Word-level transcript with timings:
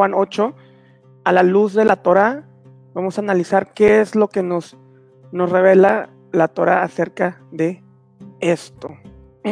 Juan 0.00 0.14
8, 0.14 0.54
a 1.24 1.32
la 1.32 1.42
luz 1.42 1.74
de 1.74 1.84
la 1.84 1.96
Torah, 1.96 2.48
vamos 2.94 3.18
a 3.18 3.20
analizar 3.20 3.74
qué 3.74 4.00
es 4.00 4.14
lo 4.14 4.28
que 4.28 4.42
nos, 4.42 4.78
nos 5.30 5.50
revela 5.50 6.08
la 6.32 6.48
Torah 6.48 6.82
acerca 6.82 7.42
de 7.52 7.84
esto. 8.40 8.88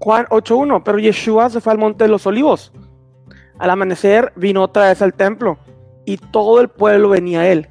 Juan 0.00 0.24
8.1, 0.30 0.82
pero 0.82 0.98
Yeshua 0.98 1.50
se 1.50 1.60
fue 1.60 1.74
al 1.74 1.78
monte 1.78 2.04
de 2.04 2.08
los 2.08 2.26
olivos. 2.26 2.72
Al 3.58 3.68
amanecer 3.68 4.32
vino 4.34 4.62
otra 4.62 4.86
vez 4.88 5.02
al 5.02 5.12
templo 5.12 5.58
y 6.06 6.16
todo 6.16 6.62
el 6.62 6.70
pueblo 6.70 7.10
venía 7.10 7.40
a 7.40 7.48
él. 7.48 7.68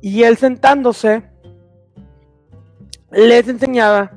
Y 0.00 0.22
él 0.22 0.36
sentándose, 0.36 1.24
les 3.10 3.48
enseñaba, 3.48 4.12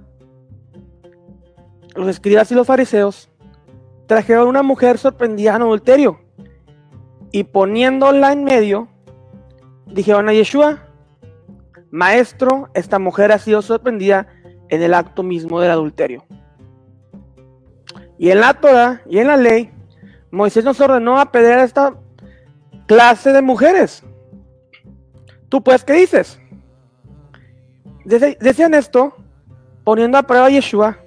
los 1.96 2.08
escribas 2.10 2.52
y 2.52 2.54
los 2.54 2.68
fariseos 2.68 3.31
trajeron 4.12 4.50
una 4.50 4.62
mujer 4.62 4.98
sorprendida 4.98 5.56
en 5.56 5.62
adulterio 5.62 6.20
y 7.32 7.46
poniéndola 7.46 8.34
en 8.34 8.44
medio, 8.44 8.90
dijeron 9.86 10.28
a 10.28 10.34
Yeshua, 10.34 10.80
maestro, 11.92 12.70
esta 12.74 13.00
mujer 13.00 13.32
ha 13.32 13.40
sido 13.40 13.62
sorprendida 13.62 14.28
en 14.68 14.82
el 14.82 14.96
acto 14.96 15.24
mismo 15.24 15.62
del 15.62 15.72
adulterio. 15.72 16.26
Y 18.18 18.32
en 18.32 18.42
la 18.42 18.54
Torah 18.56 19.02
y 19.10 19.20
en 19.20 19.28
la 19.28 19.38
ley, 19.38 19.72
Moisés 20.30 20.66
nos 20.66 20.82
ordenó 20.82 21.18
a 21.18 21.32
pedir 21.32 21.54
a 21.54 21.64
esta 21.64 21.96
clase 22.88 23.32
de 23.32 23.42
mujeres. 23.42 24.04
¿Tú 25.48 25.64
pues 25.64 25.86
qué 25.86 25.94
dices? 25.94 26.38
Decían 28.04 28.74
esto 28.74 29.16
poniendo 29.86 30.18
a 30.18 30.24
prueba 30.24 30.48
a 30.48 30.50
Yeshua 30.50 31.01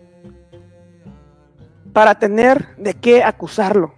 para 1.95 2.17
tener 2.17 2.77
de 2.77 2.93
qué 2.95 3.23
acusarlo. 3.23 3.95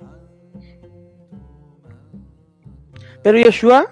Pero 3.23 3.39
Yeshua 3.39 3.87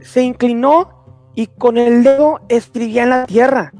se 0.00 0.22
inclinó 0.22 1.30
y 1.34 1.48
con 1.48 1.76
el 1.76 2.02
dedo 2.02 2.40
escribía 2.48 3.02
en 3.04 3.10
la 3.10 3.26
tierra. 3.26 3.72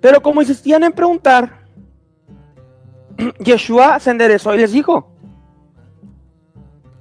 Pero 0.00 0.22
como 0.22 0.40
insistían 0.40 0.82
en 0.84 0.92
preguntar, 0.92 1.66
Yeshua 3.44 4.00
se 4.00 4.10
enderezó 4.10 4.54
y 4.54 4.58
les 4.58 4.72
dijo, 4.72 5.12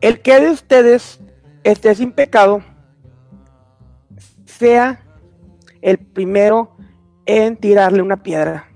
el 0.02 0.22
que 0.22 0.42
de 0.42 0.52
ustedes 0.52 1.22
esté 1.64 1.96
sin 1.96 2.12
pecado, 2.12 2.62
sea 4.44 5.06
el 5.82 5.98
primero 5.98 6.71
en 7.26 7.58
tirarle 7.58 8.02
una 8.02 8.24
piedra. 8.24 8.68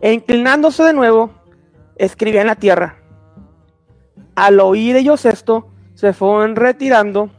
E 0.00 0.12
inclinándose 0.12 0.82
de 0.82 0.92
nuevo, 0.92 1.30
escribía 1.96 2.42
en 2.42 2.48
la 2.48 2.56
tierra. 2.56 2.96
Al 4.34 4.60
oír 4.60 4.96
ellos 4.96 5.24
esto, 5.24 5.68
se 5.94 6.12
fueron 6.12 6.56
retirando 6.56 7.30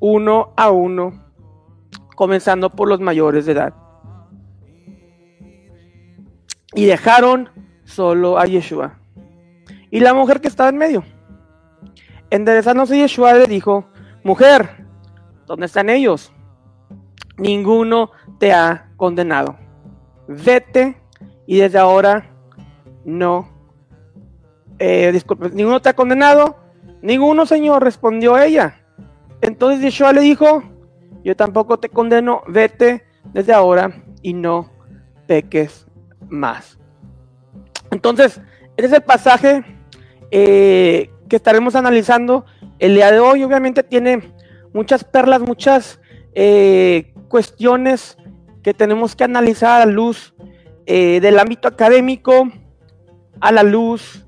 uno 0.00 0.52
a 0.56 0.70
uno, 0.70 1.24
comenzando 2.16 2.70
por 2.70 2.88
los 2.88 3.00
mayores 3.00 3.46
de 3.46 3.52
edad. 3.52 3.74
Y 6.74 6.86
dejaron 6.86 7.50
solo 7.84 8.38
a 8.38 8.46
Yeshua. 8.46 8.98
Y 9.90 10.00
la 10.00 10.14
mujer 10.14 10.40
que 10.40 10.48
estaba 10.48 10.68
en 10.68 10.76
medio. 10.76 11.04
Enderezándose 12.30 12.98
Yeshua 12.98 13.34
le 13.34 13.46
dijo, 13.46 13.86
mujer, 14.22 14.84
¿dónde 15.46 15.66
están 15.66 15.88
ellos? 15.88 16.32
Ninguno 17.38 18.10
te 18.38 18.52
ha 18.52 18.90
condenado. 18.96 19.56
Vete 20.26 21.00
y 21.46 21.58
desde 21.58 21.78
ahora 21.78 22.30
no. 23.04 23.48
Eh, 24.78 25.10
disculpe, 25.12 25.50
ninguno 25.50 25.80
te 25.80 25.88
ha 25.88 25.94
condenado. 25.94 26.56
Ninguno, 27.00 27.46
Señor, 27.46 27.82
respondió 27.82 28.36
ella. 28.38 28.80
Entonces 29.40 29.80
Yeshua 29.80 30.12
le 30.12 30.20
dijo, 30.20 30.62
yo 31.24 31.36
tampoco 31.36 31.78
te 31.78 31.88
condeno, 31.88 32.42
vete 32.48 33.04
desde 33.32 33.52
ahora 33.52 34.02
y 34.22 34.34
no 34.34 34.70
peques 35.26 35.86
más. 36.28 36.78
Entonces, 37.90 38.40
este 38.76 38.86
es 38.86 38.92
el 38.92 39.02
pasaje 39.02 39.64
eh, 40.30 41.10
que 41.28 41.36
estaremos 41.36 41.74
analizando 41.76 42.44
el 42.78 42.94
día 42.94 43.10
de 43.10 43.20
hoy. 43.20 43.44
Obviamente 43.44 43.82
tiene 43.82 44.32
muchas 44.72 45.04
perlas, 45.04 45.40
muchas 45.40 46.00
eh, 46.34 47.14
cuestiones 47.28 48.16
que 48.62 48.74
tenemos 48.74 49.14
que 49.14 49.24
analizar 49.24 49.82
a 49.82 49.86
la 49.86 49.92
luz 49.92 50.34
eh, 50.86 51.20
del 51.20 51.38
ámbito 51.38 51.68
académico, 51.68 52.50
a 53.40 53.52
la 53.52 53.62
luz 53.62 54.24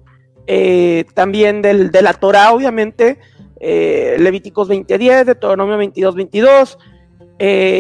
también 1.15 1.62
del, 1.62 1.93
de 1.93 2.03
la 2.03 2.12
Torah, 2.12 2.50
obviamente, 2.50 3.21
Levíticos 3.61 4.69
20.10, 4.69 5.25
Deuteronomio 5.25 5.78
22.22, 5.78 6.77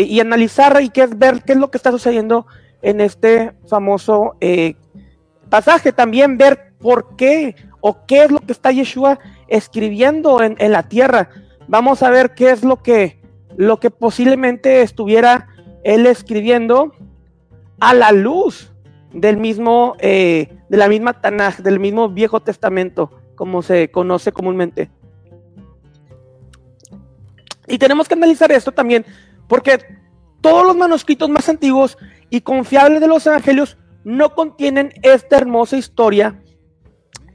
y 0.06 0.20
analizar 0.20 0.80
y 0.80 0.90
qué 0.90 1.02
es 1.02 1.18
ver 1.18 1.42
qué 1.42 1.54
es 1.54 1.58
lo 1.58 1.68
que 1.72 1.78
está 1.78 1.90
sucediendo 1.90 2.46
en 2.82 3.00
este 3.00 3.52
famoso 3.66 4.36
eh, 4.40 4.74
pasaje. 5.48 5.92
También 5.92 6.38
ver 6.38 6.72
por 6.78 7.16
qué 7.16 7.54
o 7.80 8.06
qué 8.06 8.24
es 8.24 8.30
lo 8.30 8.40
que 8.40 8.52
está 8.52 8.70
Yeshua 8.70 9.18
escribiendo 9.48 10.42
en, 10.42 10.56
la 10.72 10.82
tierra. 10.84 11.30
Vamos 11.66 12.02
a 12.02 12.10
ver 12.10 12.34
qué 12.34 12.50
es 12.50 12.62
lo 12.62 12.82
que, 12.82 13.19
lo 13.56 13.80
que 13.80 13.90
posiblemente 13.90 14.82
estuviera 14.82 15.48
él 15.84 16.06
escribiendo 16.06 16.92
a 17.80 17.94
la 17.94 18.12
luz 18.12 18.72
del 19.12 19.38
mismo, 19.38 19.96
eh, 19.98 20.58
de 20.68 20.76
la 20.76 20.88
misma 20.88 21.20
Tanaj, 21.20 21.58
del 21.58 21.80
mismo 21.80 22.08
Viejo 22.08 22.40
Testamento, 22.40 23.10
como 23.34 23.62
se 23.62 23.90
conoce 23.90 24.32
comúnmente. 24.32 24.90
Y 27.66 27.78
tenemos 27.78 28.08
que 28.08 28.14
analizar 28.14 28.50
esto 28.52 28.72
también, 28.72 29.04
porque 29.48 29.78
todos 30.40 30.66
los 30.66 30.76
manuscritos 30.76 31.28
más 31.28 31.48
antiguos 31.48 31.96
y 32.30 32.40
confiables 32.40 33.00
de 33.00 33.06
los 33.06 33.26
evangelios 33.26 33.76
no 34.04 34.34
contienen 34.34 34.92
esta 35.02 35.36
hermosa 35.36 35.76
historia 35.76 36.42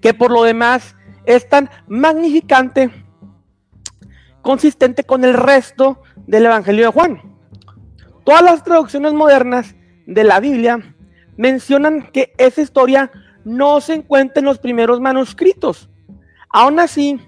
que 0.02 0.14
por 0.14 0.32
lo 0.32 0.44
demás 0.44 0.96
es 1.26 1.48
tan 1.50 1.70
magnificante, 1.88 2.92
consistente 4.46 5.04
con 5.04 5.24
el 5.24 5.34
resto 5.34 6.04
del 6.28 6.46
Evangelio 6.46 6.86
de 6.86 6.92
Juan. 6.92 7.20
Todas 8.24 8.44
las 8.44 8.64
traducciones 8.64 9.12
modernas 9.12 9.74
de 10.06 10.24
la 10.24 10.40
Biblia 10.40 10.96
mencionan 11.36 12.12
que 12.12 12.32
esa 12.38 12.62
historia 12.62 13.12
no 13.44 13.82
se 13.82 13.96
encuentra 13.96 14.42
en 14.42 14.46
los 14.46 14.60
primeros 14.60 15.02
manuscritos. 15.02 15.90
Aún 16.50 16.80
así, 16.80 17.20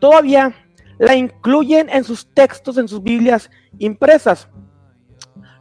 todavía 0.00 0.52
la 0.98 1.14
incluyen 1.14 1.88
en 1.88 2.02
sus 2.02 2.26
textos, 2.34 2.78
en 2.78 2.88
sus 2.88 3.00
Biblias 3.00 3.48
impresas. 3.78 4.48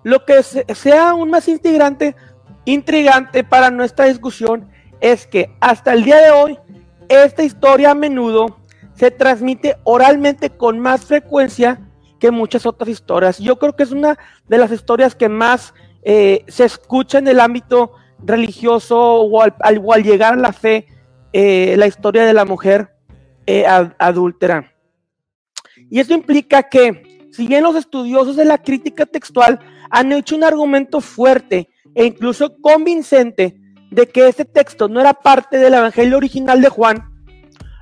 Lo 0.03 0.25
que 0.25 0.41
sea 0.41 1.11
aún 1.11 1.29
más 1.29 1.47
intrigante, 1.47 2.15
intrigante 2.65 3.43
para 3.43 3.69
nuestra 3.69 4.05
discusión 4.05 4.67
es 5.01 5.27
que 5.27 5.55
hasta 5.59 5.93
el 5.93 6.03
día 6.03 6.17
de 6.17 6.31
hoy 6.31 6.57
esta 7.09 7.43
historia 7.43 7.91
a 7.91 7.95
menudo 7.95 8.58
se 8.99 9.11
transmite 9.11 9.77
oralmente 9.85 10.49
con 10.49 10.77
más 10.77 11.05
frecuencia 11.05 11.79
que 12.19 12.31
muchas 12.31 12.65
otras 12.65 12.89
historias. 12.89 13.39
Yo 13.39 13.57
creo 13.57 13.73
que 13.73 13.83
es 13.83 13.91
una 13.91 14.19
de 14.49 14.57
las 14.57 14.73
historias 14.73 15.15
que 15.15 15.29
más 15.29 15.73
eh, 16.03 16.43
se 16.49 16.65
escucha 16.65 17.19
en 17.19 17.29
el 17.29 17.39
ámbito 17.39 17.93
religioso 18.21 18.99
o 18.99 19.41
al, 19.41 20.03
llegar 20.03 20.33
a 20.33 20.35
la 20.35 20.51
fe, 20.51 20.85
eh, 21.31 21.75
la 21.77 21.87
historia 21.87 22.25
de 22.25 22.33
la 22.33 22.43
mujer 22.43 22.89
eh, 23.47 23.65
adúltera. 23.97 24.73
Y 25.89 26.01
eso 26.01 26.13
implica 26.13 26.63
que, 26.63 27.29
si 27.31 27.47
bien 27.47 27.63
los 27.63 27.77
estudiosos 27.77 28.35
de 28.35 28.43
la 28.43 28.57
crítica 28.57 29.05
textual 29.05 29.61
han 29.89 30.11
hecho 30.11 30.35
un 30.35 30.43
argumento 30.43 30.99
fuerte 30.99 31.69
e 31.95 32.05
incluso 32.05 32.57
convincente 32.59 33.57
de 33.91 34.07
que 34.07 34.27
este 34.27 34.43
texto 34.43 34.89
no 34.89 34.99
era 34.99 35.13
parte 35.13 35.57
del 35.57 35.75
Evangelio 35.75 36.17
original 36.17 36.61
de 36.61 36.67
Juan, 36.67 37.09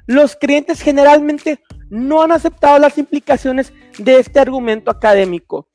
los 0.08 0.36
creyentes 0.36 0.82
generalmente 0.82 1.60
no 1.90 2.24
han 2.24 2.32
aceptado 2.32 2.80
las 2.80 2.98
implicaciones 2.98 3.74
de 4.00 4.20
este 4.20 4.40
argumento 4.40 4.90
académico. 4.90 5.68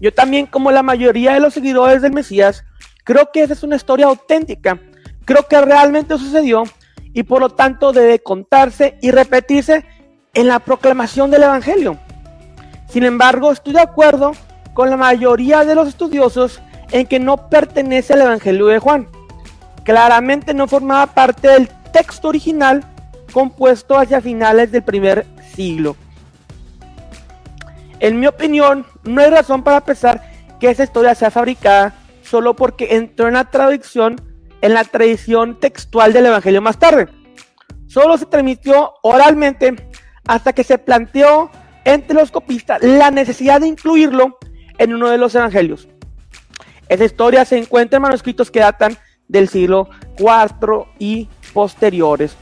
Yo 0.00 0.12
también, 0.12 0.46
como 0.46 0.70
la 0.70 0.82
mayoría 0.82 1.34
de 1.34 1.40
los 1.40 1.54
seguidores 1.54 2.02
del 2.02 2.12
Mesías, 2.12 2.64
creo 3.04 3.30
que 3.32 3.42
esa 3.42 3.52
es 3.52 3.62
una 3.62 3.76
historia 3.76 4.06
auténtica. 4.06 4.80
Creo 5.24 5.46
que 5.48 5.60
realmente 5.60 6.18
sucedió 6.18 6.64
y 7.12 7.22
por 7.22 7.40
lo 7.40 7.50
tanto 7.50 7.92
debe 7.92 8.18
contarse 8.18 8.98
y 9.00 9.10
repetirse 9.10 9.84
en 10.34 10.48
la 10.48 10.58
proclamación 10.58 11.30
del 11.30 11.44
Evangelio. 11.44 11.98
Sin 12.88 13.04
embargo, 13.04 13.50
estoy 13.50 13.72
de 13.72 13.80
acuerdo 13.80 14.32
con 14.74 14.90
la 14.90 14.96
mayoría 14.96 15.64
de 15.64 15.74
los 15.74 15.88
estudiosos 15.88 16.60
en 16.90 17.06
que 17.06 17.18
no 17.18 17.48
pertenece 17.48 18.12
al 18.12 18.22
Evangelio 18.22 18.66
de 18.66 18.78
Juan. 18.78 19.08
Claramente 19.84 20.54
no 20.54 20.66
formaba 20.66 21.06
parte 21.06 21.48
del 21.48 21.68
texto 21.94 22.26
original 22.28 22.84
compuesto 23.32 23.96
hacia 23.96 24.20
finales 24.20 24.72
del 24.72 24.82
primer 24.82 25.24
siglo. 25.54 25.96
En 28.00 28.18
mi 28.18 28.26
opinión, 28.26 28.84
no 29.04 29.20
hay 29.20 29.30
razón 29.30 29.62
para 29.62 29.80
pensar 29.80 30.20
que 30.58 30.70
esa 30.70 30.82
historia 30.82 31.14
sea 31.14 31.30
fabricada 31.30 31.94
solo 32.22 32.56
porque 32.56 32.96
entró 32.96 33.28
en 33.28 33.34
la 33.34 33.44
traducción, 33.44 34.20
en 34.60 34.74
la 34.74 34.82
tradición 34.82 35.60
textual 35.60 36.12
del 36.12 36.26
Evangelio 36.26 36.60
más 36.60 36.80
tarde. 36.80 37.08
Solo 37.86 38.18
se 38.18 38.26
transmitió 38.26 38.94
oralmente 39.02 39.76
hasta 40.26 40.52
que 40.52 40.64
se 40.64 40.78
planteó 40.78 41.48
entre 41.84 42.16
los 42.16 42.32
copistas 42.32 42.82
la 42.82 43.12
necesidad 43.12 43.60
de 43.60 43.68
incluirlo 43.68 44.38
en 44.78 44.94
uno 44.94 45.10
de 45.10 45.18
los 45.18 45.34
evangelios. 45.36 45.86
Esa 46.88 47.04
historia 47.04 47.44
se 47.44 47.56
encuentra 47.56 47.98
en 47.98 48.02
manuscritos 48.02 48.50
que 48.50 48.60
datan 48.60 48.98
del 49.28 49.48
siglo 49.48 49.88
IV 50.18 50.86
y 50.98 51.28
posteriores. 51.52 52.36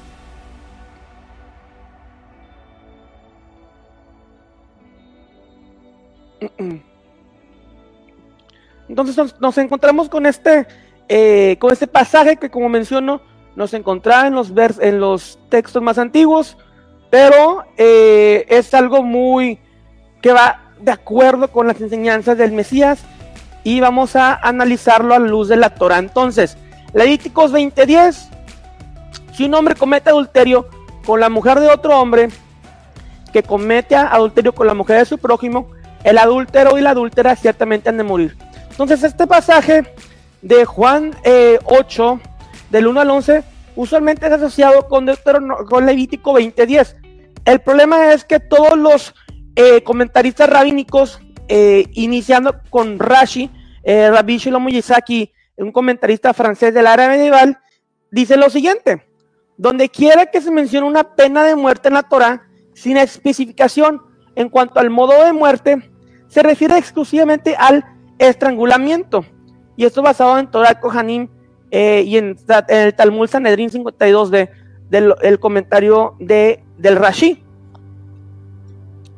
Entonces 8.89 9.17
nos, 9.41 9.59
encontramos 9.59 10.09
con 10.09 10.27
este, 10.27 10.67
eh, 11.09 11.57
con 11.59 11.73
este 11.73 11.87
pasaje 11.87 12.37
que 12.37 12.51
como 12.51 12.69
menciono, 12.69 13.23
nos 13.55 13.75
encontraba 13.75 14.27
en 14.27 14.35
los, 14.35 14.53
en 14.81 15.01
los 15.01 15.39
textos 15.49 15.83
más 15.83 15.99
antiguos, 15.99 16.57
pero 17.11 17.65
eh, 17.77 18.47
es 18.49 18.73
algo 18.75 19.03
muy 19.03 19.59
que 20.21 20.33
va 20.33 20.73
de 20.81 20.93
acuerdo 20.93 21.49
con 21.49 21.67
las 21.67 21.81
enseñanzas 21.81 22.39
del 22.39 22.53
Mesías 22.53 23.03
y 23.65 23.81
vamos 23.81 24.17
a 24.17 24.35
analizarlo 24.35 25.15
a 25.15 25.19
la 25.19 25.27
luz 25.27 25.49
de 25.49 25.57
la 25.57 25.75
Torah. 25.75 25.99
Entonces, 25.99 26.57
Levíticos 26.95 27.53
20:10, 27.53 28.29
si 29.35 29.45
un 29.45 29.55
hombre 29.55 29.75
comete 29.75 30.11
adulterio 30.11 30.69
con 31.05 31.21
la 31.21 31.29
mujer 31.29 31.61
de 31.61 31.69
otro 31.69 31.99
hombre, 31.99 32.29
que 33.33 33.43
comete 33.43 33.97
adulterio 33.97 34.55
con 34.55 34.67
la 34.67 34.75
mujer 34.75 34.99
de 34.99 35.05
su 35.07 35.19
prójimo, 35.19 35.69
el 36.05 36.19
adúltero 36.19 36.79
y 36.79 36.83
la 36.83 36.91
adúltera 36.91 37.35
ciertamente 37.37 37.89
han 37.89 37.97
de 37.97 38.05
morir. 38.05 38.37
Entonces, 38.71 39.03
este 39.03 39.27
pasaje 39.27 39.85
de 40.43 40.65
Juan 40.65 41.15
8, 41.65 42.21
eh, 42.23 42.29
del 42.71 42.87
1 42.87 43.01
al 43.01 43.11
11, 43.11 43.45
usualmente 43.77 44.27
es 44.27 44.33
asociado 44.33 44.89
con, 44.89 45.09
con 45.69 45.87
Levítico 45.87 46.35
20:10. 46.35 46.97
El 47.45 47.61
problema 47.61 48.13
es 48.13 48.25
que 48.25 48.39
todos 48.39 48.77
los 48.77 49.15
eh, 49.57 49.83
comentaristas 49.83 50.49
rabínicos, 50.49 51.21
eh, 51.49 51.87
iniciando 51.93 52.61
con 52.71 52.99
Rashi, 52.99 53.51
eh, 53.83 54.11
Rabbi 54.11 54.39
Shlomo 54.39 54.69
Yisaki, 54.69 55.33
un 55.65 55.73
comentarista 55.73 56.33
francés 56.35 56.75
del 56.75 56.87
área 56.87 57.09
medieval, 57.09 57.59
dice 58.11 58.37
lo 58.37 58.51
siguiente: 58.51 59.07
donde 59.57 59.89
quiera 59.89 60.27
que 60.27 60.41
se 60.41 60.51
mencione 60.51 60.87
una 60.87 61.15
pena 61.15 61.45
de 61.45 61.57
muerte 61.57 61.89
en 61.89 61.95
la 61.95 62.03
Torah, 62.03 62.49
sin 62.75 62.97
especificación 62.97 64.03
en 64.35 64.49
cuanto 64.49 64.81
al 64.81 64.91
modo 64.91 65.25
de 65.25 65.33
muerte, 65.33 65.91
se 66.29 66.43
refiere 66.43 66.79
exclusivamente 66.79 67.55
al 67.57 67.85
estrangulamiento. 68.19 69.25
Y 69.77 69.85
esto 69.85 70.03
basado 70.03 70.39
en 70.39 70.51
Torah 70.51 70.81
Kohanim 70.81 71.29
eh, 71.71 72.03
y 72.07 72.17
en, 72.17 72.37
el 72.69 72.95
Talmud 72.95 73.29
Sanedrin 73.29 73.71
52 73.71 74.31
de, 74.31 74.51
del 74.89 75.15
el 75.23 75.39
comentario 75.39 76.17
de, 76.19 76.65
del 76.79 76.97
Rashi. 76.97 77.43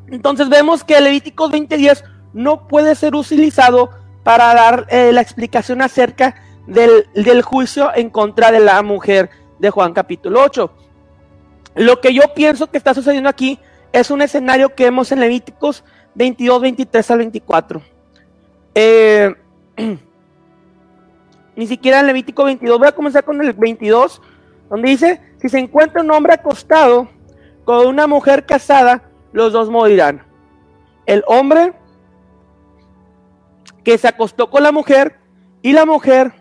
Entonces 0.08 0.48
vemos 0.48 0.84
que 0.84 0.96
el 0.96 1.04
Levítico 1.04 1.48
20:10 1.48 2.04
no 2.32 2.68
puede 2.68 2.94
ser 2.94 3.14
utilizado 3.14 3.90
para 4.24 4.54
dar 4.54 4.86
eh, 4.88 5.12
la 5.12 5.20
explicación 5.20 5.82
acerca 5.82 6.34
del, 6.66 7.06
del, 7.14 7.42
juicio 7.42 7.94
en 7.94 8.10
contra 8.10 8.50
de 8.50 8.58
la 8.58 8.82
mujer 8.82 9.30
de 9.58 9.70
Juan 9.70 9.92
capítulo 9.92 10.42
8. 10.42 10.72
Lo 11.76 12.00
que 12.00 12.14
yo 12.14 12.22
pienso 12.34 12.70
que 12.70 12.78
está 12.78 12.94
sucediendo 12.94 13.28
aquí 13.28 13.60
es 13.92 14.10
un 14.10 14.22
escenario 14.22 14.74
que 14.74 14.84
vemos 14.84 15.12
en 15.12 15.20
Levíticos 15.20 15.84
22, 16.14 16.60
23 16.62 17.10
al 17.10 17.18
24. 17.18 17.82
Eh, 18.74 19.34
ni 21.56 21.66
siquiera 21.66 22.00
en 22.00 22.06
Levítico 22.06 22.44
22. 22.44 22.78
Voy 22.78 22.88
a 22.88 22.92
comenzar 22.92 23.24
con 23.24 23.40
el 23.42 23.52
22, 23.52 24.22
donde 24.70 24.88
dice, 24.88 25.20
si 25.40 25.48
se 25.48 25.58
encuentra 25.58 26.02
un 26.02 26.10
hombre 26.10 26.32
acostado 26.32 27.08
con 27.64 27.86
una 27.86 28.06
mujer 28.06 28.46
casada, 28.46 29.02
los 29.32 29.52
dos 29.52 29.68
morirán. 29.68 30.22
El 31.06 31.22
hombre 31.26 31.74
que 33.82 33.98
se 33.98 34.08
acostó 34.08 34.50
con 34.50 34.62
la 34.62 34.72
mujer 34.72 35.18
y 35.62 35.72
la 35.72 35.86
mujer, 35.86 36.32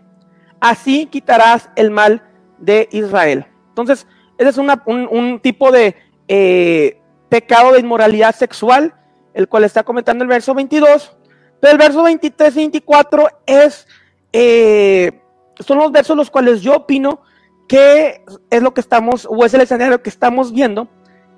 así 0.59 1.05
quitarás 1.05 1.69
el 1.75 1.91
mal 1.91 2.23
de 2.57 2.89
Israel. 2.91 3.45
Entonces, 3.69 4.07
ese 4.37 4.49
es 4.49 4.57
un, 4.57 5.39
tipo 5.41 5.71
de 5.71 5.95
eh, 6.27 6.99
pecado 7.29 7.73
de 7.73 7.79
inmoralidad 7.79 8.35
sexual, 8.35 8.93
el 9.33 9.47
cual 9.47 9.63
está 9.63 9.83
comentando 9.83 10.23
el 10.23 10.29
verso 10.29 10.53
22. 10.53 11.17
Pero 11.59 11.71
el 11.71 11.77
verso 11.77 12.03
23 12.03 12.55
y 12.55 12.59
24 12.59 13.27
es 13.45 13.87
eh, 14.33 15.23
son 15.59 15.77
los 15.77 15.91
versos 15.91 16.17
los 16.17 16.29
cuales 16.29 16.61
yo 16.61 16.75
opino 16.75 17.21
que 17.67 18.23
es 18.49 18.61
lo 18.61 18.73
que 18.73 18.81
estamos, 18.81 19.27
o 19.29 19.45
es 19.45 19.53
el 19.53 19.61
escenario 19.61 20.01
que 20.01 20.09
estamos 20.09 20.51
viendo, 20.51 20.89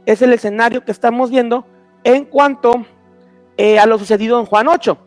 es 0.05 0.21
el 0.21 0.33
escenario 0.33 0.83
que 0.83 0.91
estamos 0.91 1.29
viendo 1.29 1.65
en 2.03 2.25
cuanto 2.25 2.85
eh, 3.57 3.79
a 3.79 3.85
lo 3.85 3.99
sucedido 3.99 4.39
en 4.39 4.45
Juan 4.45 4.67
8. 4.67 4.97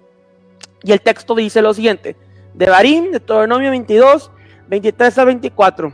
Y 0.82 0.92
el 0.92 1.00
texto 1.00 1.34
dice 1.34 1.62
lo 1.62 1.74
siguiente, 1.74 2.16
de 2.54 2.66
de 2.66 3.08
Deuteronomio 3.10 3.70
22, 3.70 4.30
23 4.68 5.18
a 5.18 5.24
24. 5.24 5.92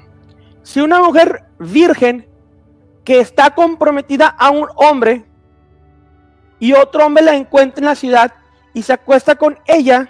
Si 0.62 0.80
una 0.80 1.00
mujer 1.00 1.44
virgen 1.58 2.28
que 3.04 3.20
está 3.20 3.54
comprometida 3.54 4.28
a 4.28 4.50
un 4.50 4.68
hombre 4.76 5.24
y 6.58 6.72
otro 6.72 7.04
hombre 7.04 7.24
la 7.24 7.34
encuentra 7.34 7.80
en 7.80 7.86
la 7.86 7.94
ciudad 7.94 8.32
y 8.72 8.82
se 8.82 8.92
acuesta 8.92 9.36
con 9.36 9.58
ella, 9.66 10.08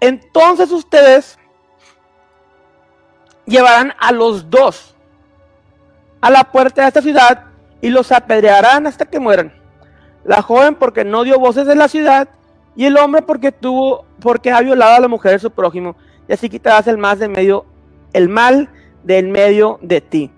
entonces 0.00 0.70
ustedes 0.70 1.38
llevarán 3.46 3.92
a 3.98 4.12
los 4.12 4.48
dos 4.48 4.94
a 6.20 6.30
la 6.30 6.44
puerta 6.44 6.82
de 6.82 6.88
esta 6.88 7.02
ciudad 7.02 7.44
y 7.80 7.90
los 7.90 8.10
apedrearán 8.12 8.86
hasta 8.86 9.06
que 9.06 9.20
mueran. 9.20 9.52
La 10.24 10.42
joven 10.42 10.74
porque 10.74 11.04
no 11.04 11.22
dio 11.24 11.38
voces 11.38 11.66
de 11.66 11.74
la 11.74 11.88
ciudad 11.88 12.28
y 12.78 12.84
el 12.84 12.96
hombre 12.96 13.22
porque 13.22 13.50
tuvo 13.50 14.04
porque 14.20 14.52
ha 14.52 14.60
violado 14.60 14.94
a 14.94 15.00
la 15.00 15.08
mujer 15.08 15.32
de 15.32 15.40
su 15.40 15.50
prójimo 15.50 15.96
y 16.28 16.32
así 16.32 16.48
quitarás 16.48 16.86
el 16.86 16.96
más 16.96 17.18
de 17.18 17.26
medio 17.26 17.66
el 18.12 18.28
mal 18.28 18.68
del 19.02 19.28
medio 19.28 19.80
de 19.82 20.00
ti. 20.00 20.30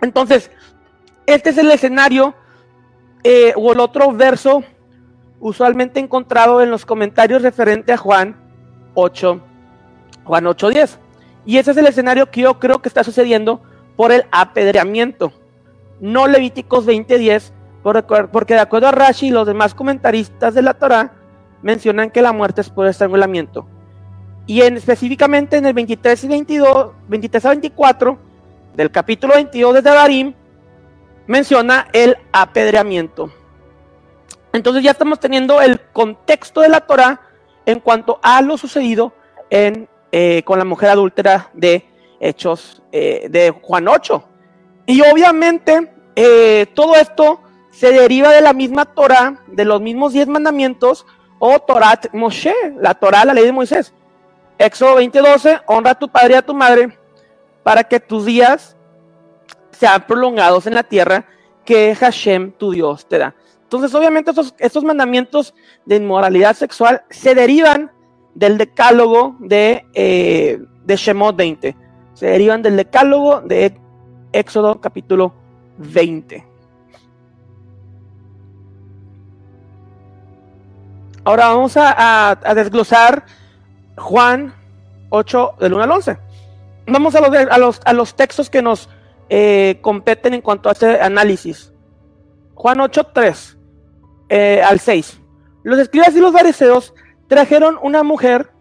Entonces, 0.00 0.50
este 1.26 1.50
es 1.50 1.58
el 1.58 1.70
escenario 1.70 2.34
eh, 3.24 3.52
o 3.56 3.72
el 3.72 3.78
otro 3.78 4.10
verso 4.10 4.64
usualmente 5.38 6.00
encontrado 6.00 6.62
en 6.62 6.70
los 6.70 6.86
comentarios 6.86 7.42
referente 7.42 7.92
a 7.92 7.98
Juan 7.98 8.36
8, 8.94 9.40
Juan 10.24 10.44
8.10. 10.46 10.96
Y 11.44 11.58
ese 11.58 11.72
es 11.72 11.76
el 11.76 11.86
escenario 11.86 12.30
que 12.30 12.40
yo 12.40 12.58
creo 12.58 12.80
que 12.80 12.88
está 12.88 13.04
sucediendo 13.04 13.60
por 13.96 14.12
el 14.12 14.24
apedreamiento, 14.32 15.30
no 16.00 16.26
Levíticos 16.26 16.86
20.10, 16.86 17.52
porque 18.32 18.54
de 18.54 18.60
acuerdo 18.60 18.88
a 18.88 18.92
Rashi 18.92 19.28
y 19.28 19.30
los 19.30 19.46
demás 19.46 19.74
comentaristas 19.74 20.54
de 20.54 20.62
la 20.62 20.74
Torah, 20.74 21.12
mencionan 21.62 22.10
que 22.10 22.22
la 22.22 22.32
muerte 22.32 22.60
es 22.60 22.70
por 22.70 22.86
estrangulamiento. 22.86 23.66
Y 24.46 24.62
en, 24.62 24.76
específicamente 24.76 25.56
en 25.56 25.66
el 25.66 25.74
23 25.74 26.24
y 26.24 26.28
22, 26.28 26.92
23 27.08 27.44
a 27.44 27.48
24 27.50 28.18
del 28.74 28.90
capítulo 28.90 29.34
22 29.34 29.74
de 29.74 29.82
Darim, 29.82 30.34
menciona 31.26 31.88
el 31.92 32.16
apedreamiento. 32.32 33.30
Entonces 34.52 34.82
ya 34.82 34.92
estamos 34.92 35.20
teniendo 35.20 35.60
el 35.60 35.80
contexto 35.92 36.60
de 36.60 36.68
la 36.68 36.80
Torah 36.80 37.20
en 37.66 37.80
cuanto 37.80 38.18
a 38.22 38.40
lo 38.42 38.56
sucedido 38.56 39.12
eh, 39.50 40.42
con 40.44 40.58
la 40.58 40.64
mujer 40.64 40.90
adúltera 40.90 41.50
de 41.52 41.84
Hechos 42.20 42.82
eh, 42.92 43.26
de 43.28 43.50
Juan 43.50 43.88
8. 43.88 44.24
Y 44.86 45.02
obviamente 45.02 45.92
eh, 46.14 46.66
todo 46.74 46.94
esto 46.94 47.40
se 47.76 47.92
deriva 47.92 48.32
de 48.32 48.40
la 48.40 48.54
misma 48.54 48.86
Torah, 48.86 49.38
de 49.48 49.66
los 49.66 49.82
mismos 49.82 50.14
diez 50.14 50.26
mandamientos 50.26 51.04
o 51.38 51.58
Torah 51.58 52.00
Moshe, 52.14 52.54
la 52.80 52.94
Torah, 52.94 53.26
la 53.26 53.34
ley 53.34 53.44
de 53.44 53.52
Moisés. 53.52 53.92
Éxodo 54.56 54.96
20:12, 54.96 55.60
honra 55.66 55.90
a 55.90 55.98
tu 55.98 56.08
padre 56.08 56.34
y 56.34 56.36
a 56.36 56.42
tu 56.42 56.54
madre 56.54 56.96
para 57.62 57.84
que 57.84 58.00
tus 58.00 58.24
días 58.24 58.76
sean 59.72 60.06
prolongados 60.06 60.66
en 60.66 60.74
la 60.74 60.84
tierra 60.84 61.26
que 61.66 61.94
Hashem, 61.94 62.52
tu 62.52 62.70
Dios, 62.70 63.06
te 63.06 63.18
da. 63.18 63.34
Entonces, 63.64 63.94
obviamente, 63.94 64.32
estos, 64.58 64.84
mandamientos 64.84 65.52
de 65.84 65.96
inmoralidad 65.96 66.56
sexual 66.56 67.02
se 67.10 67.34
derivan 67.34 67.90
del 68.34 68.56
decálogo 68.56 69.36
de, 69.40 69.84
eh, 69.92 70.58
de 70.84 70.96
Shemot 70.96 71.36
20. 71.36 71.76
Se 72.14 72.26
derivan 72.26 72.62
del 72.62 72.76
decálogo 72.76 73.42
de 73.42 73.78
Éxodo 74.32 74.80
capítulo 74.80 75.34
20. 75.76 76.55
Ahora 81.26 81.48
vamos 81.48 81.72
a, 81.76 82.38
desglosar 82.54 83.26
Juan 83.96 84.54
8 85.10 85.54
del 85.58 85.74
1 85.74 85.82
al 85.82 85.90
11. 85.90 86.18
Vamos 86.86 87.16
a 87.16 87.20
los, 87.20 87.80
a 87.84 87.92
los, 87.92 88.12
a 88.12 88.16
textos 88.16 88.48
que 88.48 88.62
nos 88.62 88.88
eh, 89.28 89.80
competen 89.82 90.34
en 90.34 90.40
cuanto 90.40 90.68
a 90.68 90.72
este 90.72 91.00
análisis. 91.00 91.72
Juan 92.54 92.80
8, 92.80 93.08
3. 93.12 93.56
Eh, 94.28 94.62
al 94.64 94.78
6. 94.78 95.20
Los 95.64 95.80
escribas 95.80 96.14
y 96.14 96.20
los 96.20 96.32
fariseos 96.32 96.94
trajeron 97.26 97.76
una 97.82 98.04
mujer 98.04 98.52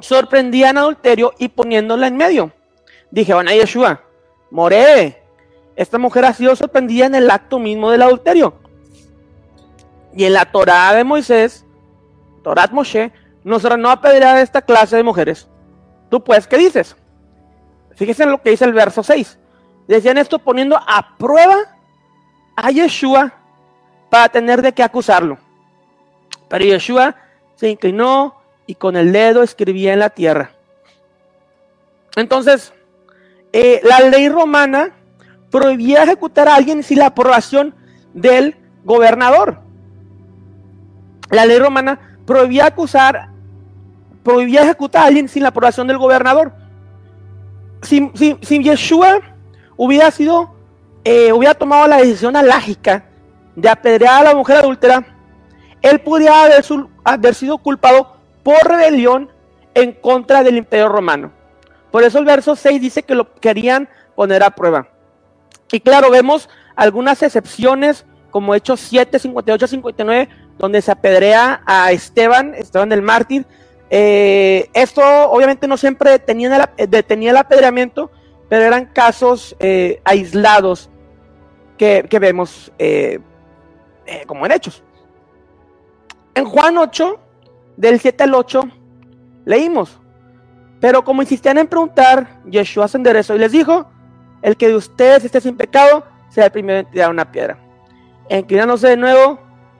sorprendida 0.00 0.70
en 0.70 0.78
adulterio 0.78 1.32
y 1.38 1.46
poniéndola 1.46 2.08
en 2.08 2.16
medio. 2.16 2.50
Dije, 3.12 3.34
bueno, 3.34 3.52
Yeshua, 3.52 4.00
moré. 4.50 5.22
Esta 5.76 5.96
mujer 5.96 6.24
ha 6.24 6.32
sido 6.32 6.56
sorprendida 6.56 7.06
en 7.06 7.14
el 7.14 7.30
acto 7.30 7.60
mismo 7.60 7.92
del 7.92 8.02
adulterio. 8.02 8.63
Y 10.16 10.24
en 10.24 10.32
la 10.32 10.44
Torah 10.46 10.94
de 10.94 11.04
Moisés, 11.04 11.64
Torah 12.42 12.68
Moshe, 12.70 13.12
nos 13.42 13.64
ordenó 13.64 13.90
apedrear 13.90 14.36
a 14.36 14.40
esta 14.40 14.62
clase 14.62 14.96
de 14.96 15.02
mujeres. 15.02 15.48
Tú 16.10 16.22
pues, 16.22 16.46
¿qué 16.46 16.56
dices? 16.56 16.96
Fíjese 17.96 18.22
en 18.22 18.30
lo 18.30 18.42
que 18.42 18.50
dice 18.50 18.64
el 18.64 18.72
verso 18.72 19.02
6. 19.02 19.38
Decían 19.88 20.18
esto 20.18 20.38
poniendo 20.38 20.76
a 20.76 21.16
prueba 21.18 21.56
a 22.56 22.70
Yeshua 22.70 23.32
para 24.10 24.28
tener 24.28 24.62
de 24.62 24.72
qué 24.72 24.82
acusarlo. 24.82 25.38
Pero 26.48 26.64
Yeshua 26.64 27.16
se 27.56 27.68
inclinó 27.68 28.36
y 28.66 28.76
con 28.76 28.96
el 28.96 29.12
dedo 29.12 29.42
escribía 29.42 29.92
en 29.92 29.98
la 29.98 30.10
tierra. 30.10 30.52
Entonces, 32.16 32.72
eh, 33.52 33.80
la 33.84 34.00
ley 34.00 34.28
romana 34.28 34.92
prohibía 35.50 36.02
ejecutar 36.02 36.48
a 36.48 36.54
alguien 36.54 36.82
sin 36.82 36.98
la 36.98 37.06
aprobación 37.06 37.74
del 38.12 38.56
gobernador. 38.84 39.63
La 41.34 41.46
ley 41.46 41.58
romana 41.58 41.98
prohibía 42.26 42.66
acusar, 42.66 43.28
prohibía 44.22 44.62
ejecutar 44.62 45.02
a 45.02 45.06
alguien 45.06 45.28
sin 45.28 45.42
la 45.42 45.50
aprobación 45.50 45.86
del 45.86 45.98
gobernador. 45.98 46.52
Si, 47.82 48.10
Yeshua 48.62 49.20
hubiera 49.76 50.10
sido, 50.10 50.54
eh, 51.04 51.32
hubiera 51.32 51.54
tomado 51.54 51.86
la 51.86 51.98
decisión 51.98 52.34
alágica 52.36 53.04
de 53.54 53.68
apedrear 53.68 54.20
a 54.20 54.30
la 54.30 54.34
mujer 54.34 54.56
adúltera, 54.56 55.04
él 55.82 56.00
podría 56.00 56.44
haber, 56.44 56.64
haber 57.04 57.34
sido 57.34 57.58
culpado 57.58 58.16
por 58.42 58.56
rebelión 58.66 59.30
en 59.74 59.92
contra 59.92 60.42
del 60.42 60.56
imperio 60.56 60.88
romano. 60.88 61.32
Por 61.90 62.02
eso 62.02 62.18
el 62.18 62.24
verso 62.24 62.56
6 62.56 62.80
dice 62.80 63.02
que 63.02 63.14
lo 63.14 63.34
querían 63.34 63.88
poner 64.16 64.42
a 64.42 64.50
prueba. 64.50 64.88
Y 65.70 65.80
claro, 65.80 66.10
vemos 66.10 66.48
algunas 66.76 67.22
excepciones, 67.22 68.06
como 68.30 68.54
Hechos 68.54 68.80
7, 68.80 69.18
58, 69.18 69.66
59, 69.66 70.28
donde 70.58 70.82
se 70.82 70.90
apedrea 70.92 71.62
a 71.66 71.92
Esteban, 71.92 72.54
Esteban 72.54 72.88
del 72.88 73.02
mártir. 73.02 73.46
Eh, 73.90 74.70
esto 74.72 75.02
obviamente 75.30 75.68
no 75.68 75.76
siempre 75.76 76.10
detenía 76.10 76.68
el, 76.76 77.28
el 77.28 77.36
apedreamiento, 77.36 78.10
pero 78.48 78.64
eran 78.64 78.86
casos 78.86 79.56
eh, 79.58 80.00
aislados 80.04 80.90
que, 81.76 82.06
vemos 82.20 82.72
eh, 82.78 83.20
como 84.26 84.46
en 84.46 84.52
hechos. 84.52 84.82
En 86.34 86.44
Juan 86.44 86.78
8, 86.78 87.20
del 87.76 88.00
7 88.00 88.24
al 88.24 88.34
8, 88.34 88.62
leímos. 89.44 90.00
Pero 90.80 91.04
como 91.04 91.22
insistían 91.22 91.58
en 91.58 91.66
preguntar, 91.66 92.40
Yeshua 92.44 92.88
se 92.88 92.96
enderezó 92.96 93.34
y 93.34 93.38
les 93.38 93.52
dijo, 93.52 93.88
el 94.42 94.56
que 94.56 94.68
de 94.68 94.76
ustedes 94.76 95.24
esté 95.24 95.40
sin 95.40 95.56
pecado, 95.56 96.04
sea 96.28 96.46
el 96.46 96.50
primero 96.52 96.80
en 96.80 96.90
tirar 96.90 97.10
una 97.10 97.30
piedra. 97.30 97.58
Inclinándose 98.28 98.88
de 98.88 98.96
nuevo, 98.96 99.38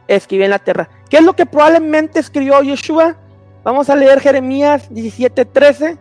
escribió 0.08 0.44
en 0.44 0.50
la 0.50 0.58
tierra. 0.58 0.88
¿Qué 1.08 1.18
es 1.18 1.22
lo 1.22 1.34
que 1.34 1.46
probablemente 1.46 2.20
escribió 2.20 2.62
Yeshua? 2.62 3.16
Vamos 3.62 3.88
a 3.88 3.96
leer 3.96 4.20
Jeremías 4.20 4.90
17:13, 4.90 5.98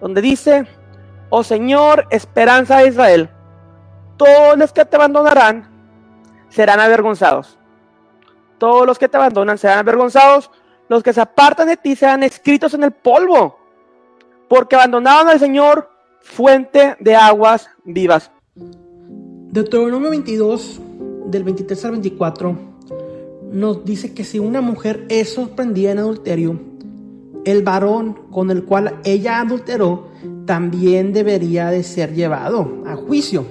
donde 0.00 0.22
dice, 0.22 0.66
oh 1.30 1.44
Señor, 1.44 2.06
esperanza 2.10 2.78
de 2.78 2.88
Israel, 2.88 3.30
todos 4.16 4.56
los 4.56 4.72
que 4.72 4.84
te 4.84 4.96
abandonarán 4.96 5.70
serán 6.48 6.80
avergonzados. 6.80 7.58
Todos 8.58 8.86
los 8.86 8.98
que 8.98 9.08
te 9.08 9.16
abandonan 9.16 9.58
serán 9.58 9.78
avergonzados, 9.78 10.50
los 10.88 11.02
que 11.02 11.12
se 11.12 11.20
apartan 11.20 11.66
de 11.66 11.76
ti 11.76 11.96
serán 11.96 12.22
escritos 12.22 12.74
en 12.74 12.84
el 12.84 12.92
polvo, 12.92 13.58
porque 14.48 14.76
abandonaron 14.76 15.28
al 15.28 15.40
Señor, 15.40 15.90
fuente 16.20 16.96
de 17.00 17.16
aguas 17.16 17.68
vivas. 17.84 18.30
Deuteronomio 18.54 20.10
22, 20.10 20.80
del 21.26 21.44
23 21.44 21.84
al 21.84 21.90
24, 21.92 22.71
nos 23.52 23.84
dice 23.84 24.14
que 24.14 24.24
si 24.24 24.38
una 24.38 24.60
mujer 24.60 25.06
es 25.08 25.34
sorprendida 25.34 25.92
en 25.92 25.98
adulterio, 25.98 26.58
el 27.44 27.62
varón 27.62 28.16
con 28.30 28.50
el 28.50 28.64
cual 28.64 29.00
ella 29.04 29.40
adulteró 29.40 30.08
también 30.46 31.12
debería 31.12 31.70
de 31.70 31.82
ser 31.82 32.14
llevado 32.14 32.82
a 32.86 32.96
juicio. 32.96 33.44